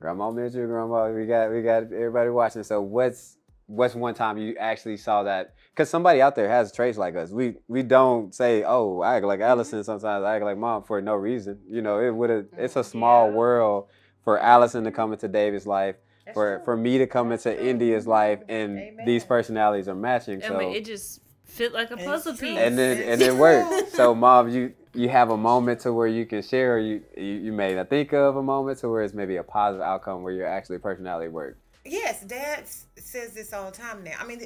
grandma 0.00 0.30
Mitchell, 0.30 0.66
grandma. 0.66 1.10
We 1.10 1.26
got, 1.26 1.50
we 1.50 1.62
got 1.62 1.84
everybody 1.84 2.30
watching. 2.30 2.62
So, 2.62 2.80
what's 2.80 3.36
what's 3.66 3.94
one 3.94 4.14
time 4.14 4.38
you 4.38 4.56
actually 4.58 4.96
saw 4.96 5.22
that? 5.24 5.54
Because 5.70 5.90
somebody 5.90 6.20
out 6.20 6.34
there 6.34 6.48
has 6.48 6.72
traits 6.72 6.98
like 6.98 7.14
us. 7.16 7.30
We 7.30 7.54
we 7.68 7.82
don't 7.82 8.34
say, 8.34 8.64
"Oh, 8.64 9.00
I 9.00 9.16
act 9.16 9.26
like 9.26 9.40
mm-hmm. 9.40 9.50
Allison." 9.50 9.84
Sometimes 9.84 10.24
I 10.24 10.36
act 10.36 10.44
like 10.44 10.58
mom 10.58 10.82
for 10.82 11.00
no 11.00 11.14
reason. 11.14 11.60
You 11.68 11.82
know, 11.82 12.00
it 12.00 12.10
would. 12.10 12.48
It's 12.56 12.76
a 12.76 12.80
mm-hmm. 12.80 12.90
small 12.90 13.28
Yeah. 13.28 13.34
world 13.34 13.88
for 14.24 14.38
Allison 14.38 14.84
to 14.84 14.90
come 14.90 15.12
into 15.12 15.28
David's 15.28 15.66
life, 15.66 15.96
That's 16.24 16.34
for 16.34 16.56
true. 16.56 16.64
for 16.64 16.76
me 16.76 16.98
to 16.98 17.06
come 17.06 17.28
That's 17.28 17.46
into 17.46 17.58
true. 17.58 17.68
India's 17.68 18.02
mm-hmm. 18.02 18.10
life, 18.10 18.40
and 18.48 18.78
Amen. 18.78 19.06
these 19.06 19.24
personalities 19.24 19.88
are 19.88 19.94
matching. 19.94 20.42
I 20.42 20.48
So 20.48 20.58
mean, 20.58 20.74
it 20.74 20.84
just 20.84 21.20
fit 21.44 21.72
like 21.72 21.90
a 21.90 21.96
puzzle 21.96 22.36
piece 22.36 22.58
and 22.58 22.78
then 22.78 22.98
and 23.02 23.22
it 23.22 23.30
true. 23.30 23.38
worked. 23.38 23.92
So, 23.92 24.14
mom, 24.26 24.48
you 24.50 24.74
you 24.98 25.08
have 25.08 25.30
a 25.30 25.36
moment 25.36 25.80
to 25.80 25.92
where 25.92 26.06
you 26.08 26.26
can 26.26 26.42
share, 26.42 26.74
or 26.76 26.78
you 26.78 27.02
you, 27.16 27.22
you 27.24 27.52
may 27.52 27.74
not 27.74 27.88
think 27.88 28.12
of 28.12 28.36
a 28.36 28.42
moment 28.42 28.78
to 28.80 28.88
where 28.88 29.02
it's 29.02 29.14
maybe 29.14 29.36
a 29.36 29.42
positive 29.42 29.82
outcome 29.82 30.22
where 30.22 30.32
your 30.32 30.46
actually 30.46 30.78
personality 30.78 31.28
worked. 31.28 31.58
Yes, 31.84 32.22
Dad 32.24 32.64
says 32.96 33.32
this 33.32 33.52
all 33.52 33.70
the 33.70 33.76
time 33.76 34.02
now. 34.04 34.16
I 34.20 34.26
mean, 34.26 34.40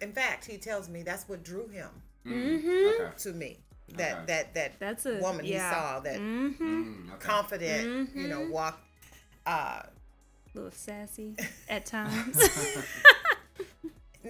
in 0.00 0.12
fact, 0.12 0.44
he 0.44 0.56
tells 0.58 0.88
me 0.88 1.02
that's 1.02 1.28
what 1.28 1.42
drew 1.42 1.66
him 1.68 1.88
Mhm. 2.24 2.94
Okay. 3.00 3.10
to 3.18 3.32
me. 3.32 3.58
That 3.96 4.12
Okay. 4.14 4.24
that 4.26 4.54
that 4.54 4.72
That's 4.78 5.06
a 5.06 5.18
woman 5.18 5.44
yeah. 5.46 5.68
he 5.68 5.74
saw 5.74 6.00
that 6.00 6.20
Mm-hmm. 6.20 6.64
Mm, 6.82 7.08
okay. 7.14 7.18
confident, 7.26 8.10
you 8.14 8.28
know, 8.28 8.40
Mhm. 8.40 8.50
walk. 8.50 8.80
Uh, 9.46 9.82
A 9.82 9.88
little 10.54 10.70
sassy 10.72 11.36
at 11.68 11.86
times. 11.86 12.36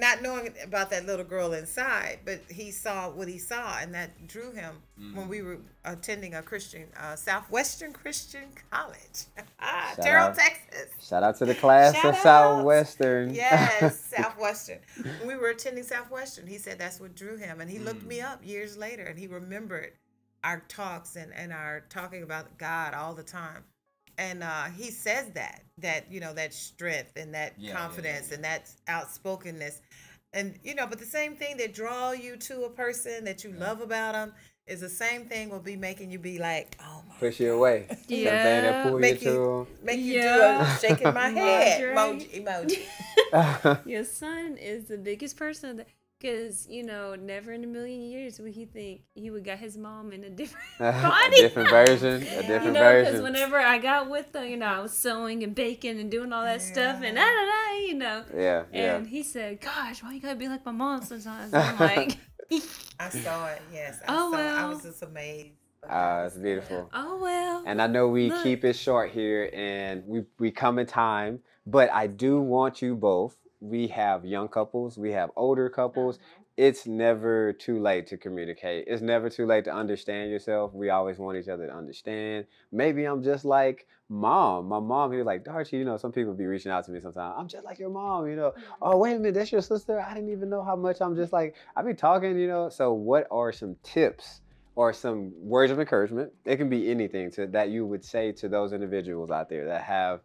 not 0.01 0.23
knowing 0.23 0.55
about 0.63 0.91
that 0.91 1.07
little 1.07 1.25
girl 1.25 1.53
inside, 1.53 2.21
but 2.25 2.41
he 2.49 2.71
saw 2.71 3.11
what 3.11 3.29
he 3.29 3.39
saw, 3.39 3.79
and 3.79 3.95
that 3.95 4.27
drew 4.27 4.53
him 4.53 4.77
when 5.15 5.29
we 5.29 5.43
were 5.43 5.59
attending 5.85 6.35
a 6.35 6.43
Christian, 6.43 6.87
uh, 6.99 7.17
Southwestern 7.17 7.93
Christian 7.93 8.45
College, 8.71 9.25
ah, 9.61 9.95
Terrell, 10.01 10.29
out. 10.29 10.37
Texas. 10.37 10.89
Shout 11.07 11.23
out 11.23 11.37
to 11.39 11.45
the 11.45 11.55
class 11.55 11.95
Shout 11.95 12.05
of 12.07 12.15
out. 12.15 12.23
Southwestern. 12.23 13.35
Yes, 13.35 14.01
Southwestern. 14.17 14.79
When 15.21 15.29
we 15.29 15.37
were 15.37 15.49
attending 15.49 15.85
Southwestern, 15.85 16.47
he 16.47 16.59
said 16.59 16.79
that's 16.79 17.01
what 17.01 17.15
drew 17.15 17.37
him. 17.37 17.61
And 17.61 17.71
he 17.71 17.79
looked 17.79 18.05
me 18.05 18.21
up 18.21 18.45
years 18.45 18.77
later 18.77 19.05
and 19.05 19.19
he 19.19 19.27
remembered 19.27 19.93
our 20.45 20.63
talks 20.69 21.17
and, 21.17 21.33
and 21.35 21.53
our 21.53 21.85
talking 21.89 22.23
about 22.23 22.57
God 22.59 22.95
all 22.95 23.15
the 23.15 23.23
time. 23.23 23.65
And 24.19 24.43
uh, 24.43 24.65
he 24.77 24.91
says 24.91 25.31
that, 25.35 25.63
that, 25.79 26.11
you 26.11 26.21
know, 26.21 26.33
that 26.35 26.55
strength 26.55 27.13
and 27.17 27.35
that 27.35 27.53
Yeah, 27.59 27.71
yeah, 27.71 27.77
confidence 27.77 28.29
yeah, 28.29 28.35
and 28.37 28.45
that 28.45 28.71
outspokenness. 28.89 29.81
And, 30.33 30.59
you 30.63 30.75
know, 30.75 30.87
but 30.87 30.99
the 30.99 31.05
same 31.07 31.35
thing 31.37 31.57
that 31.59 31.75
draw 31.75 32.13
you 32.13 32.37
to 32.37 32.65
a 32.65 32.71
person 32.71 33.25
that 33.25 33.45
you 33.45 33.53
love 33.53 33.81
about 33.81 34.13
them 34.13 34.33
is 34.67 34.81
the 34.81 34.89
same 34.89 35.25
thing 35.27 35.49
will 35.49 35.61
be 35.61 35.77
making 35.77 36.11
you 36.11 36.19
be 36.19 36.39
like, 36.39 36.77
oh 36.83 37.03
my 37.09 37.15
Push 37.21 37.41
you 37.41 37.55
away. 37.55 37.87
Same 37.89 37.97
thing 37.99 38.25
Yeah. 38.25 38.61
that 38.63 38.83
pull 38.83 38.99
Make 38.99 39.23
you- 39.23 39.31
to. 39.31 39.67
make 39.85 40.01
you 40.01 40.15
Yeah. 40.15 40.59
do 40.59 40.65
a 40.65 40.79
shaking 40.91 41.15
my 41.15 41.29
head 41.41 41.81
emoji. 41.81 42.45
emoji. 42.45 43.87
Your 43.87 44.05
son 44.05 44.57
is 44.57 44.87
the 44.87 44.99
biggest 44.99 45.37
person 45.37 45.77
that, 45.77 45.87
because 46.27 46.67
you 46.69 46.83
know, 46.83 47.15
never 47.15 47.53
in 47.53 47.63
a 47.63 47.67
million 47.67 48.01
years 48.01 48.39
would 48.41 48.53
he 48.53 48.65
think 48.65 49.03
he 49.15 49.31
would 49.31 49.45
got 49.45 49.59
his 49.59 49.79
mom 49.79 50.13
in 50.13 50.25
a 50.25 50.31
different 50.31 50.67
body, 50.79 51.27
a 51.29 51.31
different 51.37 51.71
version. 51.71 52.23
A 52.23 52.27
Yeah. 52.27 52.43
different 52.43 52.65
You 52.65 52.73
know, 52.73 53.05
because 53.05 53.23
whenever 53.23 53.59
I 53.59 53.79
got 53.79 54.11
with 54.11 54.33
them, 54.33 54.47
you 54.47 54.57
know, 54.57 54.67
I 54.67 54.81
was 54.81 54.93
sewing 54.93 55.43
and 55.45 55.55
baking 55.55 56.01
and 56.01 56.11
doing 56.11 56.33
all 56.33 56.43
that 56.45 56.63
stuff, 56.63 57.03
and 57.03 57.17
da 57.17 57.23
Yeah. 57.23 57.31
da 57.31 57.45
da, 57.47 57.87
you 57.87 57.95
know. 57.95 58.25
yeah, 58.35 58.63
yeah. 58.73 58.97
And 58.97 59.07
he 59.07 59.23
said, 59.23 59.61
"Gosh, 59.61 60.03
why 60.03 60.13
you 60.15 60.21
gotta 60.21 60.37
be 60.37 60.49
like 60.49 60.65
my 60.67 60.73
mom 60.73 61.03
sometimes?" 61.03 61.55
I'm 61.55 61.79
like, 61.81 62.17
I 62.99 63.09
saw 63.11 63.47
it. 63.49 63.63
Yes. 63.73 64.01
I 64.07 64.15
Oh, 64.17 64.33
saw 64.33 64.39
it. 64.39 64.61
I 64.63 64.69
was 64.69 64.83
just 64.83 65.03
amazed. 65.03 65.51
Ah, 65.89 66.25
it's 66.25 66.37
beautiful. 66.37 66.91
"Oh 66.93 67.21
well." 67.23 67.63
And 67.67 67.81
I 67.81 67.87
know 67.87 68.09
we 68.09 68.31
Look. 68.31 68.43
keep 68.43 68.65
it 68.65 68.75
short 68.75 69.11
here 69.13 69.51
and 69.55 70.05
we, 70.07 70.25
we 70.39 70.51
come 70.51 70.79
in 70.81 70.87
time, 70.87 71.41
but 71.67 71.91
I 71.93 72.09
do 72.09 72.41
want 72.41 72.83
you 72.83 72.97
both. 72.97 73.37
We 73.61 73.89
have 73.89 74.25
young 74.25 74.49
couples, 74.49 74.99
we 74.99 75.13
have 75.13 75.31
older 75.37 75.69
couples. 75.69 76.19
Mm-hmm. 76.19 76.43
It's 76.57 76.87
never 76.87 77.53
too 77.53 77.79
late 77.79 78.07
to 78.07 78.17
communicate. 78.17 78.85
It's 78.87 79.03
never 79.03 79.29
too 79.29 79.45
late 79.45 79.65
to 79.65 79.75
understand 79.75 80.31
yourself. 80.31 80.73
We 80.73 80.89
always 80.89 81.19
want 81.19 81.37
each 81.37 81.49
other 81.49 81.67
to 81.67 81.75
understand. 81.75 82.47
Maybe 82.73 83.05
I'm 83.05 83.23
just 83.23 83.45
like 83.45 83.87
mom. 84.09 84.67
My 84.67 84.81
mom, 84.81 85.13
he 85.13 85.19
was 85.19 85.27
like, 85.27 85.45
Darcy, 85.45 85.77
you 85.77 85.85
know, 85.85 85.97
some 85.97 86.13
people 86.13 86.33
be 86.33 86.47
reaching 86.47 86.73
out 86.73 86.85
to 86.87 86.93
me 86.93 87.01
sometimes. 87.01 87.35
I'm 87.37 87.49
just 87.49 87.65
like 87.65 87.79
your 87.79 87.91
mom, 87.91 88.27
you 88.29 88.37
know. 88.37 88.51
Mm-hmm. 88.51 88.73
Oh, 88.83 88.97
wait 88.97 89.17
a 89.17 89.19
minute, 89.19 89.35
that's 89.35 89.53
your 89.53 89.61
sister? 89.61 90.01
I 90.01 90.15
didn't 90.15 90.31
even 90.31 90.49
know 90.49 90.63
how 90.63 90.77
much 90.77 91.01
I'm 91.01 91.17
just 91.17 91.33
like, 91.33 91.57
I 91.77 91.83
be 91.83 91.95
talking, 91.95 92.39
you 92.39 92.49
know. 92.49 92.69
So, 92.69 92.93
what 92.93 93.27
are 93.31 93.53
some 93.53 93.77
tips 93.83 94.41
or 94.77 94.93
some 94.93 95.33
words 95.37 95.73
of 95.73 95.81
encouragement? 95.81 96.33
It 96.45 96.57
can 96.57 96.69
be 96.69 96.91
anything 96.91 97.31
to 97.33 97.47
that 97.49 97.71
you 97.71 97.87
would 97.87 98.05
say 98.05 98.33
to 98.33 98.49
those 98.49 98.73
individuals 98.73 99.31
out 99.31 99.49
there 99.49 99.67
that 99.67 99.83
have 99.83 100.21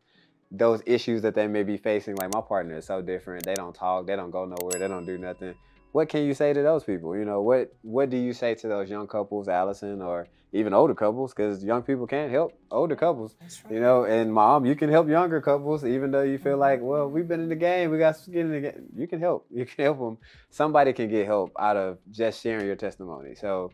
those 0.52 0.82
issues 0.86 1.22
that 1.22 1.34
they 1.34 1.48
may 1.48 1.64
be 1.64 1.78
facing. 1.78 2.16
Like, 2.16 2.34
my 2.34 2.42
partner 2.42 2.78
is 2.78 2.86
so 2.86 3.02
different. 3.02 3.46
They 3.46 3.56
don't 3.56 3.74
talk, 3.74 4.06
they 4.06 4.16
don't 4.16 4.32
go 4.32 4.46
nowhere, 4.46 4.78
they 4.80 4.88
don't 4.88 5.06
do 5.06 5.18
nothing. 5.18 5.56
What 5.94 6.08
can 6.08 6.26
you 6.26 6.34
say 6.34 6.54
to 6.54 6.62
those 6.62 6.84
people? 6.84 7.18
You 7.18 7.26
know, 7.26 7.42
what 7.42 7.74
what 7.82 8.10
do 8.10 8.18
you 8.18 8.32
say 8.32 8.56
to 8.56 8.68
those 8.68 8.90
young 8.90 9.08
couples, 9.08 9.50
Allison, 9.50 10.02
or 10.02 10.28
even 10.54 10.74
older 10.74 10.96
couples? 10.96 11.34
Because 11.34 11.64
young 11.66 11.84
people 11.84 12.08
can't 12.08 12.32
help 12.32 12.54
older 12.72 12.96
couples. 12.96 13.36
That's 13.42 13.64
right. 13.66 13.74
You 13.74 13.82
know, 13.82 14.06
and 14.06 14.34
mom, 14.34 14.66
you 14.66 14.76
can 14.76 14.90
help 14.90 15.10
younger 15.10 15.42
couples, 15.42 15.84
even 15.84 16.12
though 16.12 16.22
you 16.22 16.38
feel 16.38 16.56
like, 16.58 16.80
well, 16.82 17.10
we've 17.10 17.28
been 17.28 17.42
in 17.42 17.50
the 17.50 17.56
game, 17.56 17.92
we 17.92 17.98
got 17.98 18.16
skin 18.16 18.48
in 18.48 18.52
the 18.52 18.62
game. 18.62 18.86
You 18.96 19.06
can 19.06 19.20
help. 19.20 19.48
You 19.52 19.66
can 19.66 19.84
help 19.84 20.00
them. 20.00 20.18
Somebody 20.50 20.94
can 20.94 21.10
get 21.10 21.26
help 21.26 21.52
out 21.60 21.76
of 21.76 21.98
just 22.10 22.42
sharing 22.42 22.68
your 22.68 22.78
testimony. 22.78 23.36
So, 23.36 23.72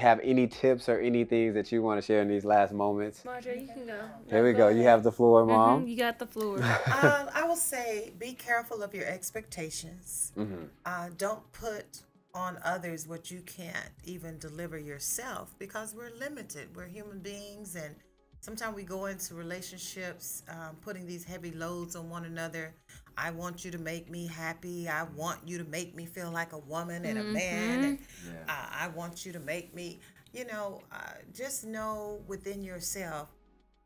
have 0.00 0.20
any 0.22 0.46
tips 0.46 0.88
or 0.88 0.98
any 0.98 1.24
things 1.24 1.54
that 1.54 1.70
you 1.72 1.82
want 1.82 2.00
to 2.00 2.06
share 2.06 2.20
in 2.22 2.28
these 2.28 2.44
last 2.44 2.72
moments? 2.72 3.24
Marjorie, 3.24 3.62
you 3.62 3.68
can 3.68 3.86
go. 3.86 4.00
Here 4.28 4.44
we 4.44 4.52
go. 4.52 4.68
You 4.68 4.82
have 4.82 5.02
the 5.02 5.12
floor, 5.12 5.44
Mhm, 5.44 5.48
mom. 5.48 5.86
you 5.86 5.96
got 5.96 6.18
the 6.18 6.26
floor. 6.26 6.58
um, 7.02 7.28
I 7.34 7.44
will 7.46 7.56
say 7.56 8.12
be 8.18 8.32
careful 8.32 8.82
of 8.82 8.94
your 8.94 9.06
expectations. 9.06 10.32
hmm 10.34 10.64
Uh, 10.84 11.08
don't 11.18 11.44
put 11.52 12.02
on 12.34 12.58
others 12.64 13.06
what 13.08 13.30
you 13.30 13.40
can't 13.42 13.90
even 14.04 14.38
deliver 14.38 14.78
yourself 14.78 15.54
because 15.58 15.94
we're 15.94 16.14
limited. 16.18 16.74
We're 16.76 16.86
human 16.86 17.18
beings, 17.20 17.74
and 17.76 17.94
sometimes 18.40 18.74
we 18.76 18.84
go 18.84 19.06
into 19.06 19.34
relationships 19.34 20.42
um, 20.48 20.76
putting 20.80 21.06
these 21.06 21.24
heavy 21.24 21.50
loads 21.52 21.96
on 21.96 22.08
one 22.08 22.24
another. 22.24 22.74
I 23.20 23.30
want 23.30 23.64
you 23.64 23.70
to 23.72 23.78
make 23.78 24.10
me 24.10 24.26
happy. 24.26 24.88
I 24.88 25.04
want 25.04 25.40
you 25.46 25.58
to 25.58 25.64
make 25.64 25.94
me 25.94 26.06
feel 26.06 26.30
like 26.30 26.52
a 26.52 26.58
woman 26.58 27.04
and 27.04 27.18
a 27.18 27.24
man. 27.24 27.84
And 27.84 27.98
Yeah. 28.26 28.32
uh, 28.48 28.66
I 28.70 28.88
want 28.88 29.26
you 29.26 29.32
to 29.32 29.40
make 29.40 29.74
me, 29.74 30.00
you 30.32 30.46
know, 30.46 30.80
uh, 30.90 31.14
just 31.34 31.64
know 31.64 32.22
within 32.26 32.62
yourself 32.62 33.28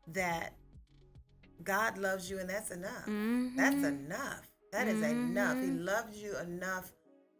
that 0.07 0.53
God 1.63 1.97
loves 1.97 2.29
you 2.29 2.39
and 2.39 2.49
that's 2.49 2.71
enough. 2.71 3.05
That's 3.55 3.83
enough. 3.83 4.41
That 4.71 4.87
is 4.87 5.01
enough. 5.01 5.61
He 5.61 5.71
loves 5.71 6.17
you 6.17 6.37
enough 6.37 6.91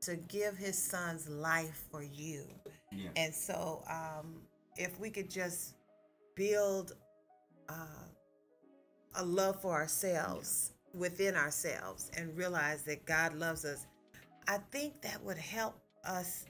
to 0.01 0.15
give 0.15 0.57
his 0.57 0.77
son's 0.81 1.27
life 1.29 1.85
for 1.91 2.03
you. 2.03 2.45
Yeah. 2.91 3.09
And 3.15 3.33
so, 3.33 3.83
um, 3.89 4.41
if 4.77 4.99
we 4.99 5.09
could 5.09 5.29
just 5.29 5.75
build 6.35 6.93
uh, 7.69 8.07
a 9.15 9.23
love 9.25 9.61
for 9.61 9.71
ourselves 9.73 10.71
within 10.97 11.35
ourselves 11.35 12.11
and 12.17 12.35
realize 12.37 12.83
that 12.83 13.05
God 13.05 13.33
loves 13.33 13.65
us, 13.65 13.87
I 14.47 14.57
think 14.71 15.01
that 15.01 15.23
would 15.23 15.37
help 15.37 15.79
us 16.03 16.45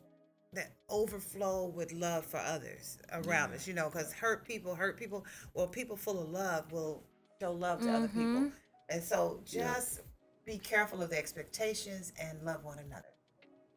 that 0.54 0.72
overflow 0.90 1.68
with 1.68 1.92
love 1.92 2.26
for 2.26 2.38
others 2.38 2.98
around 3.12 3.54
us, 3.54 3.68
you 3.68 3.74
know, 3.74 3.90
because 3.90 4.14
hurt 4.14 4.46
people 4.46 4.74
hurt 4.76 4.98
people. 4.98 5.26
Well, 5.54 5.68
people 5.68 5.98
full 5.98 6.22
of 6.22 6.30
love 6.30 6.72
will 6.72 7.04
show 7.42 7.52
love 7.52 7.82
to 7.82 7.92
other 7.92 8.08
people. 8.08 8.52
And 8.90 9.04
so 9.04 9.42
just 9.46 10.02
be 10.46 10.58
careful 10.58 11.02
of 11.02 11.10
the 11.10 11.18
expectations 11.18 12.14
and 12.22 12.42
love 12.44 12.64
one 12.64 12.80
another. 12.80 13.04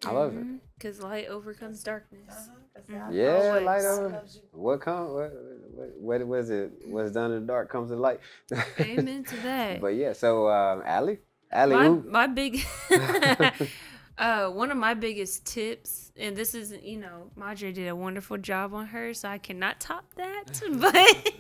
I 0.04 0.12
love 0.12 0.36
it. 0.36 0.44
Because 0.78 1.02
light 1.02 1.26
overcomes 1.26 1.82
darkness. 1.82 2.22
Uh-huh, 2.30 2.36
'cause 2.36 2.48
God 2.48 2.67
Yeah, 3.10 3.32
Always. 3.34 3.64
light 3.64 3.84
over. 3.84 4.08
loves. 4.10 4.40
What 4.52 4.80
come? 4.80 5.12
What, 5.14 5.32
what, 5.72 5.96
what 5.98 6.26
was 6.26 6.50
it? 6.50 6.72
What's 6.86 7.12
done 7.12 7.32
in 7.32 7.40
the 7.40 7.46
dark 7.46 7.70
comes 7.70 7.90
to 7.90 7.96
light. 7.96 8.20
Amen 8.80 9.24
to 9.24 9.36
that. 9.42 9.80
But 9.80 9.94
yeah, 9.94 10.12
so 10.12 10.48
um, 10.48 10.82
Allie, 10.84 11.18
Allie, 11.50 11.76
my, 11.76 11.86
who? 11.86 12.04
my 12.08 12.26
big 12.26 12.64
uh 14.18 14.50
one 14.50 14.70
of 14.70 14.76
my 14.76 14.94
biggest 14.94 15.46
tips 15.46 16.12
and 16.16 16.36
this 16.36 16.54
is 16.54 16.74
you 16.82 16.98
know 16.98 17.30
Marjorie 17.36 17.72
did 17.72 17.88
a 17.88 17.94
wonderful 17.96 18.36
job 18.36 18.74
on 18.74 18.86
her 18.86 19.14
so 19.14 19.28
I 19.28 19.38
cannot 19.38 19.78
top 19.80 20.12
that 20.14 20.60
but 20.72 21.32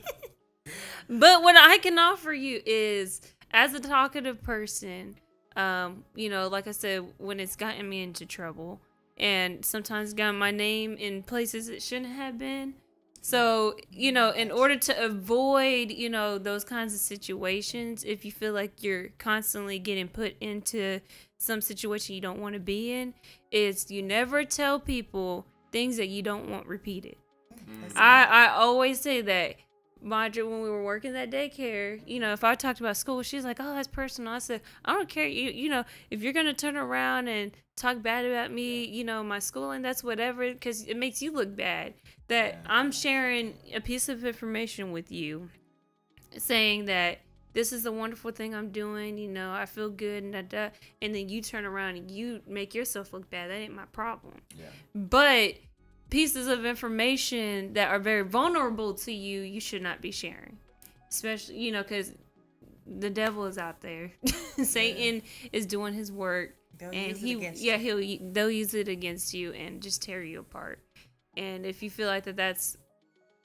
but 1.08 1.42
what 1.42 1.56
I 1.56 1.78
can 1.78 1.98
offer 1.98 2.32
you 2.32 2.60
is 2.64 3.20
as 3.50 3.74
a 3.74 3.80
talkative 3.80 4.42
person 4.42 5.16
um 5.56 6.04
you 6.14 6.30
know 6.30 6.46
like 6.48 6.68
I 6.68 6.72
said 6.72 7.04
when 7.18 7.40
it's 7.40 7.56
gotten 7.56 7.88
me 7.88 8.02
into 8.02 8.24
trouble 8.24 8.80
and 9.18 9.64
sometimes 9.64 10.14
got 10.14 10.34
my 10.34 10.50
name 10.50 10.96
in 10.96 11.22
places 11.22 11.68
it 11.68 11.82
shouldn't 11.82 12.14
have 12.14 12.38
been 12.38 12.74
so, 13.20 13.76
you 13.90 14.12
know, 14.12 14.30
in 14.30 14.50
order 14.50 14.76
to 14.76 15.04
avoid, 15.04 15.90
you 15.90 16.08
know, 16.08 16.38
those 16.38 16.64
kinds 16.64 16.94
of 16.94 17.00
situations, 17.00 18.04
if 18.04 18.24
you 18.24 18.32
feel 18.32 18.52
like 18.52 18.82
you're 18.82 19.08
constantly 19.18 19.78
getting 19.78 20.08
put 20.08 20.34
into 20.40 21.00
some 21.36 21.60
situation 21.60 22.14
you 22.14 22.20
don't 22.20 22.40
want 22.40 22.54
to 22.54 22.60
be 22.60 22.92
in, 22.92 23.14
is 23.50 23.90
you 23.90 24.02
never 24.02 24.44
tell 24.44 24.78
people 24.80 25.46
things 25.72 25.96
that 25.96 26.08
you 26.08 26.22
don't 26.22 26.48
want 26.48 26.66
repeated. 26.66 27.16
Mm. 27.54 27.82
That's 27.82 27.96
I, 27.96 28.24
I 28.24 28.48
always 28.50 29.00
say 29.00 29.20
that. 29.20 29.56
Marjorie, 30.00 30.46
when 30.46 30.62
we 30.62 30.70
were 30.70 30.82
working 30.82 31.12
that 31.14 31.30
daycare, 31.30 32.00
you 32.06 32.20
know, 32.20 32.32
if 32.32 32.44
I 32.44 32.54
talked 32.54 32.80
about 32.80 32.96
school, 32.96 33.22
she's 33.22 33.44
like, 33.44 33.58
"Oh, 33.60 33.74
that's 33.74 33.88
personal." 33.88 34.32
I 34.32 34.38
said, 34.38 34.62
"I 34.84 34.92
don't 34.92 35.08
care. 35.08 35.26
You, 35.26 35.50
you 35.50 35.68
know, 35.68 35.84
if 36.10 36.22
you're 36.22 36.32
gonna 36.32 36.54
turn 36.54 36.76
around 36.76 37.28
and 37.28 37.52
talk 37.76 38.02
bad 38.02 38.24
about 38.24 38.52
me, 38.52 38.84
you 38.84 39.04
know, 39.04 39.22
my 39.22 39.38
schooling, 39.38 39.82
that's 39.82 40.04
whatever, 40.04 40.52
because 40.52 40.84
it 40.84 40.96
makes 40.96 41.22
you 41.22 41.32
look 41.32 41.54
bad. 41.54 41.94
That 42.28 42.58
I'm 42.66 42.92
sharing 42.92 43.54
a 43.74 43.80
piece 43.80 44.08
of 44.08 44.24
information 44.24 44.92
with 44.92 45.10
you, 45.10 45.48
saying 46.36 46.84
that 46.86 47.18
this 47.54 47.72
is 47.72 47.82
the 47.82 47.92
wonderful 47.92 48.30
thing 48.30 48.54
I'm 48.54 48.70
doing. 48.70 49.18
You 49.18 49.28
know, 49.28 49.52
I 49.52 49.66
feel 49.66 49.90
good, 49.90 50.22
and 50.22 50.32
da, 50.32 50.42
da, 50.42 50.68
and 51.02 51.14
then 51.14 51.28
you 51.28 51.42
turn 51.42 51.64
around 51.64 51.96
and 51.96 52.10
you 52.10 52.40
make 52.46 52.74
yourself 52.74 53.12
look 53.12 53.28
bad. 53.30 53.50
That 53.50 53.56
ain't 53.56 53.74
my 53.74 53.86
problem. 53.86 54.34
Yeah. 54.56 54.66
But 54.94 55.54
pieces 56.10 56.46
of 56.46 56.64
information 56.64 57.74
that 57.74 57.88
are 57.88 57.98
very 57.98 58.22
vulnerable 58.22 58.94
to 58.94 59.12
you, 59.12 59.42
you 59.42 59.60
should 59.60 59.82
not 59.82 60.00
be 60.00 60.10
sharing. 60.10 60.58
Especially, 61.10 61.58
you 61.58 61.72
know, 61.72 61.82
because 61.82 62.12
the 62.86 63.10
devil 63.10 63.44
is 63.46 63.58
out 63.58 63.80
there. 63.80 64.12
Satan 64.62 65.22
is 65.52 65.66
doing 65.66 65.94
his 65.94 66.10
work, 66.10 66.54
They'll 66.78 66.90
and 66.90 67.08
use 67.08 67.20
he, 67.20 67.32
against 67.34 67.62
yeah, 67.62 67.76
you. 67.76 67.96
he'll 67.96 68.32
they'll 68.32 68.50
use 68.50 68.74
it 68.74 68.88
against 68.88 69.34
you 69.34 69.52
and 69.52 69.82
just 69.82 70.02
tear 70.02 70.22
you 70.22 70.40
apart. 70.40 70.80
And 71.36 71.66
if 71.66 71.82
you 71.82 71.90
feel 71.90 72.08
like 72.08 72.24
that, 72.24 72.36
that's 72.36 72.76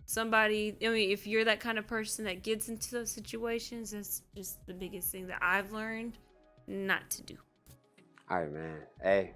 somebody. 0.06 0.76
I 0.84 0.90
mean, 0.90 1.12
if 1.12 1.26
you're 1.26 1.46
that 1.46 1.60
kind 1.60 1.78
of 1.78 1.88
person 1.88 2.26
that 2.26 2.44
gets 2.44 2.70
into 2.70 2.92
those 2.92 3.12
situations, 3.12 3.92
that's 3.92 4.22
just 4.36 4.66
the 4.68 4.74
biggest 4.74 5.12
thing 5.12 5.28
that 5.28 5.40
I've 5.42 5.72
learned 5.72 6.18
not 6.68 7.10
to 7.12 7.24
do. 7.24 7.38
All 8.30 8.40
right, 8.40 8.52
man. 8.52 8.78
Hey, 9.02 9.32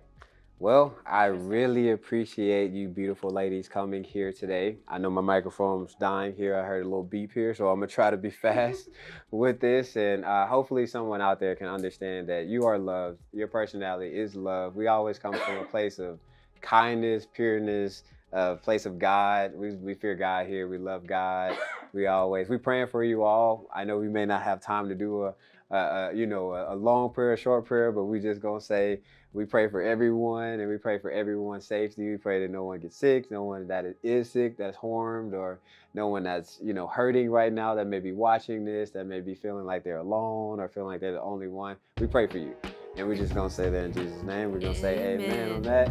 well, 0.60 0.98
I 1.06 1.26
really 1.26 1.92
appreciate 1.92 2.72
you 2.72 2.88
beautiful 2.88 3.30
ladies 3.30 3.70
coming 3.70 4.04
here 4.04 4.34
today. 4.34 4.78
I 4.88 4.98
know 4.98 5.12
my 5.12 5.22
microphone's 5.22 5.94
dying 5.94 6.36
here. 6.36 6.56
I 6.56 6.64
heard 6.64 6.82
a 6.82 6.90
little 6.90 7.04
beep 7.04 7.32
here, 7.32 7.54
so 7.54 7.68
I'm 7.70 7.80
gonna 7.80 7.88
try 7.88 8.10
to 8.10 8.18
be 8.18 8.30
fast 8.44 8.90
with 9.30 9.60
this, 9.60 9.96
and 9.96 10.26
uh, 10.26 10.48
hopefully 10.48 10.88
someone 10.88 11.22
out 11.22 11.40
there 11.40 11.56
can 11.56 11.68
understand 11.68 12.28
that 12.30 12.48
you 12.48 12.66
are 12.66 12.80
loved. 12.80 13.20
Your 13.34 13.48
personality 13.48 14.18
is 14.18 14.36
loved. 14.36 14.76
We 14.76 14.88
always 14.88 15.20
come 15.20 15.34
from 15.34 15.58
a 15.58 15.66
place 15.72 16.00
of 16.00 16.20
kindness, 16.62 17.28
pureness, 17.32 18.02
a 18.34 18.56
place 18.56 18.88
of 18.88 18.98
God. 18.98 19.52
We, 19.54 19.76
we 19.76 19.94
fear 19.94 20.16
God 20.16 20.48
here. 20.48 20.68
We 20.68 20.80
love 20.80 21.06
God. 21.06 21.56
We 21.94 22.06
always 22.08 22.50
we 22.50 22.58
praying 22.58 22.88
for 22.88 23.02
you 23.02 23.24
all. 23.24 23.66
I 23.74 23.86
know 23.86 23.98
we 23.98 24.10
may 24.10 24.26
not 24.26 24.44
have 24.44 24.60
time 24.60 24.90
to 24.90 24.94
do 24.94 25.24
a 25.24 25.34
uh, 25.76 26.10
you 26.14 26.26
know, 26.26 26.54
a, 26.54 26.74
a 26.74 26.76
long 26.76 27.12
prayer, 27.14 27.34
a 27.34 27.38
short 27.38 27.66
prayer, 27.66 27.92
but 27.92 28.06
we 28.06 28.20
just 28.20 28.42
gonna 28.42 28.62
say 28.62 29.00
we 29.34 29.46
pray 29.46 29.70
for 29.70 29.82
everyone 29.82 30.60
and 30.60 30.70
we 30.70 30.78
pray 30.78 30.98
for 30.98 31.12
everyone's 31.12 31.66
safety. 31.66 32.10
We 32.10 32.18
pray 32.18 32.42
that 32.42 32.52
no 32.52 32.64
one 32.64 32.80
gets 32.80 32.98
sick, 32.98 33.30
no 33.30 33.44
one 33.44 33.68
that 33.68 33.86
is 34.02 34.32
sick 34.32 34.58
that's 34.58 34.78
harmed, 34.78 35.34
or 35.34 35.60
no 35.94 36.08
one 36.08 36.24
that's 36.24 36.60
you 36.64 36.74
know 36.74 36.88
hurting 36.88 37.30
right 37.30 37.52
now 37.52 37.76
that 37.76 37.88
may 37.88 38.00
be 38.00 38.14
watching 38.14 38.64
this, 38.64 38.92
that 38.92 39.06
may 39.06 39.20
be 39.20 39.36
feeling 39.36 39.66
like 39.66 39.84
they're 39.84 39.98
alone 39.98 40.60
or 40.60 40.70
feeling 40.70 40.90
like 40.90 41.02
they're 41.02 41.14
the 41.14 41.22
only 41.22 41.48
one. 41.48 41.76
We 42.00 42.08
pray 42.08 42.28
for 42.28 42.38
you. 42.38 42.56
And 42.96 43.08
we're 43.08 43.16
just 43.16 43.36
gonna 43.36 43.50
say 43.50 43.70
that 43.70 43.84
in 43.86 43.94
Jesus' 43.94 44.24
name. 44.24 44.52
We're 44.52 44.60
gonna 44.60 44.74
say 44.74 45.16
amen 45.16 45.52
on 45.52 45.62
that. 45.64 45.90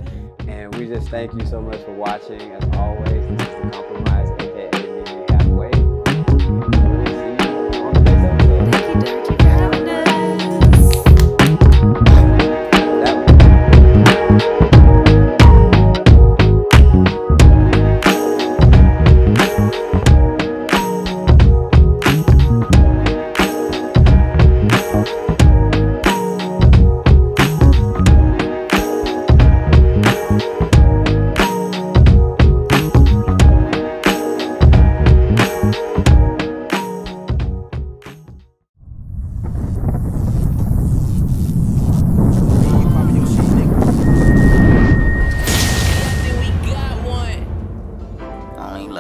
And 0.49 0.75
we 0.75 0.87
just 0.87 1.09
thank 1.09 1.33
you 1.35 1.47
so 1.47 1.61
much 1.61 1.81
for 1.83 1.93
watching 1.93 2.41
as 2.41 2.77
always. 2.77 3.46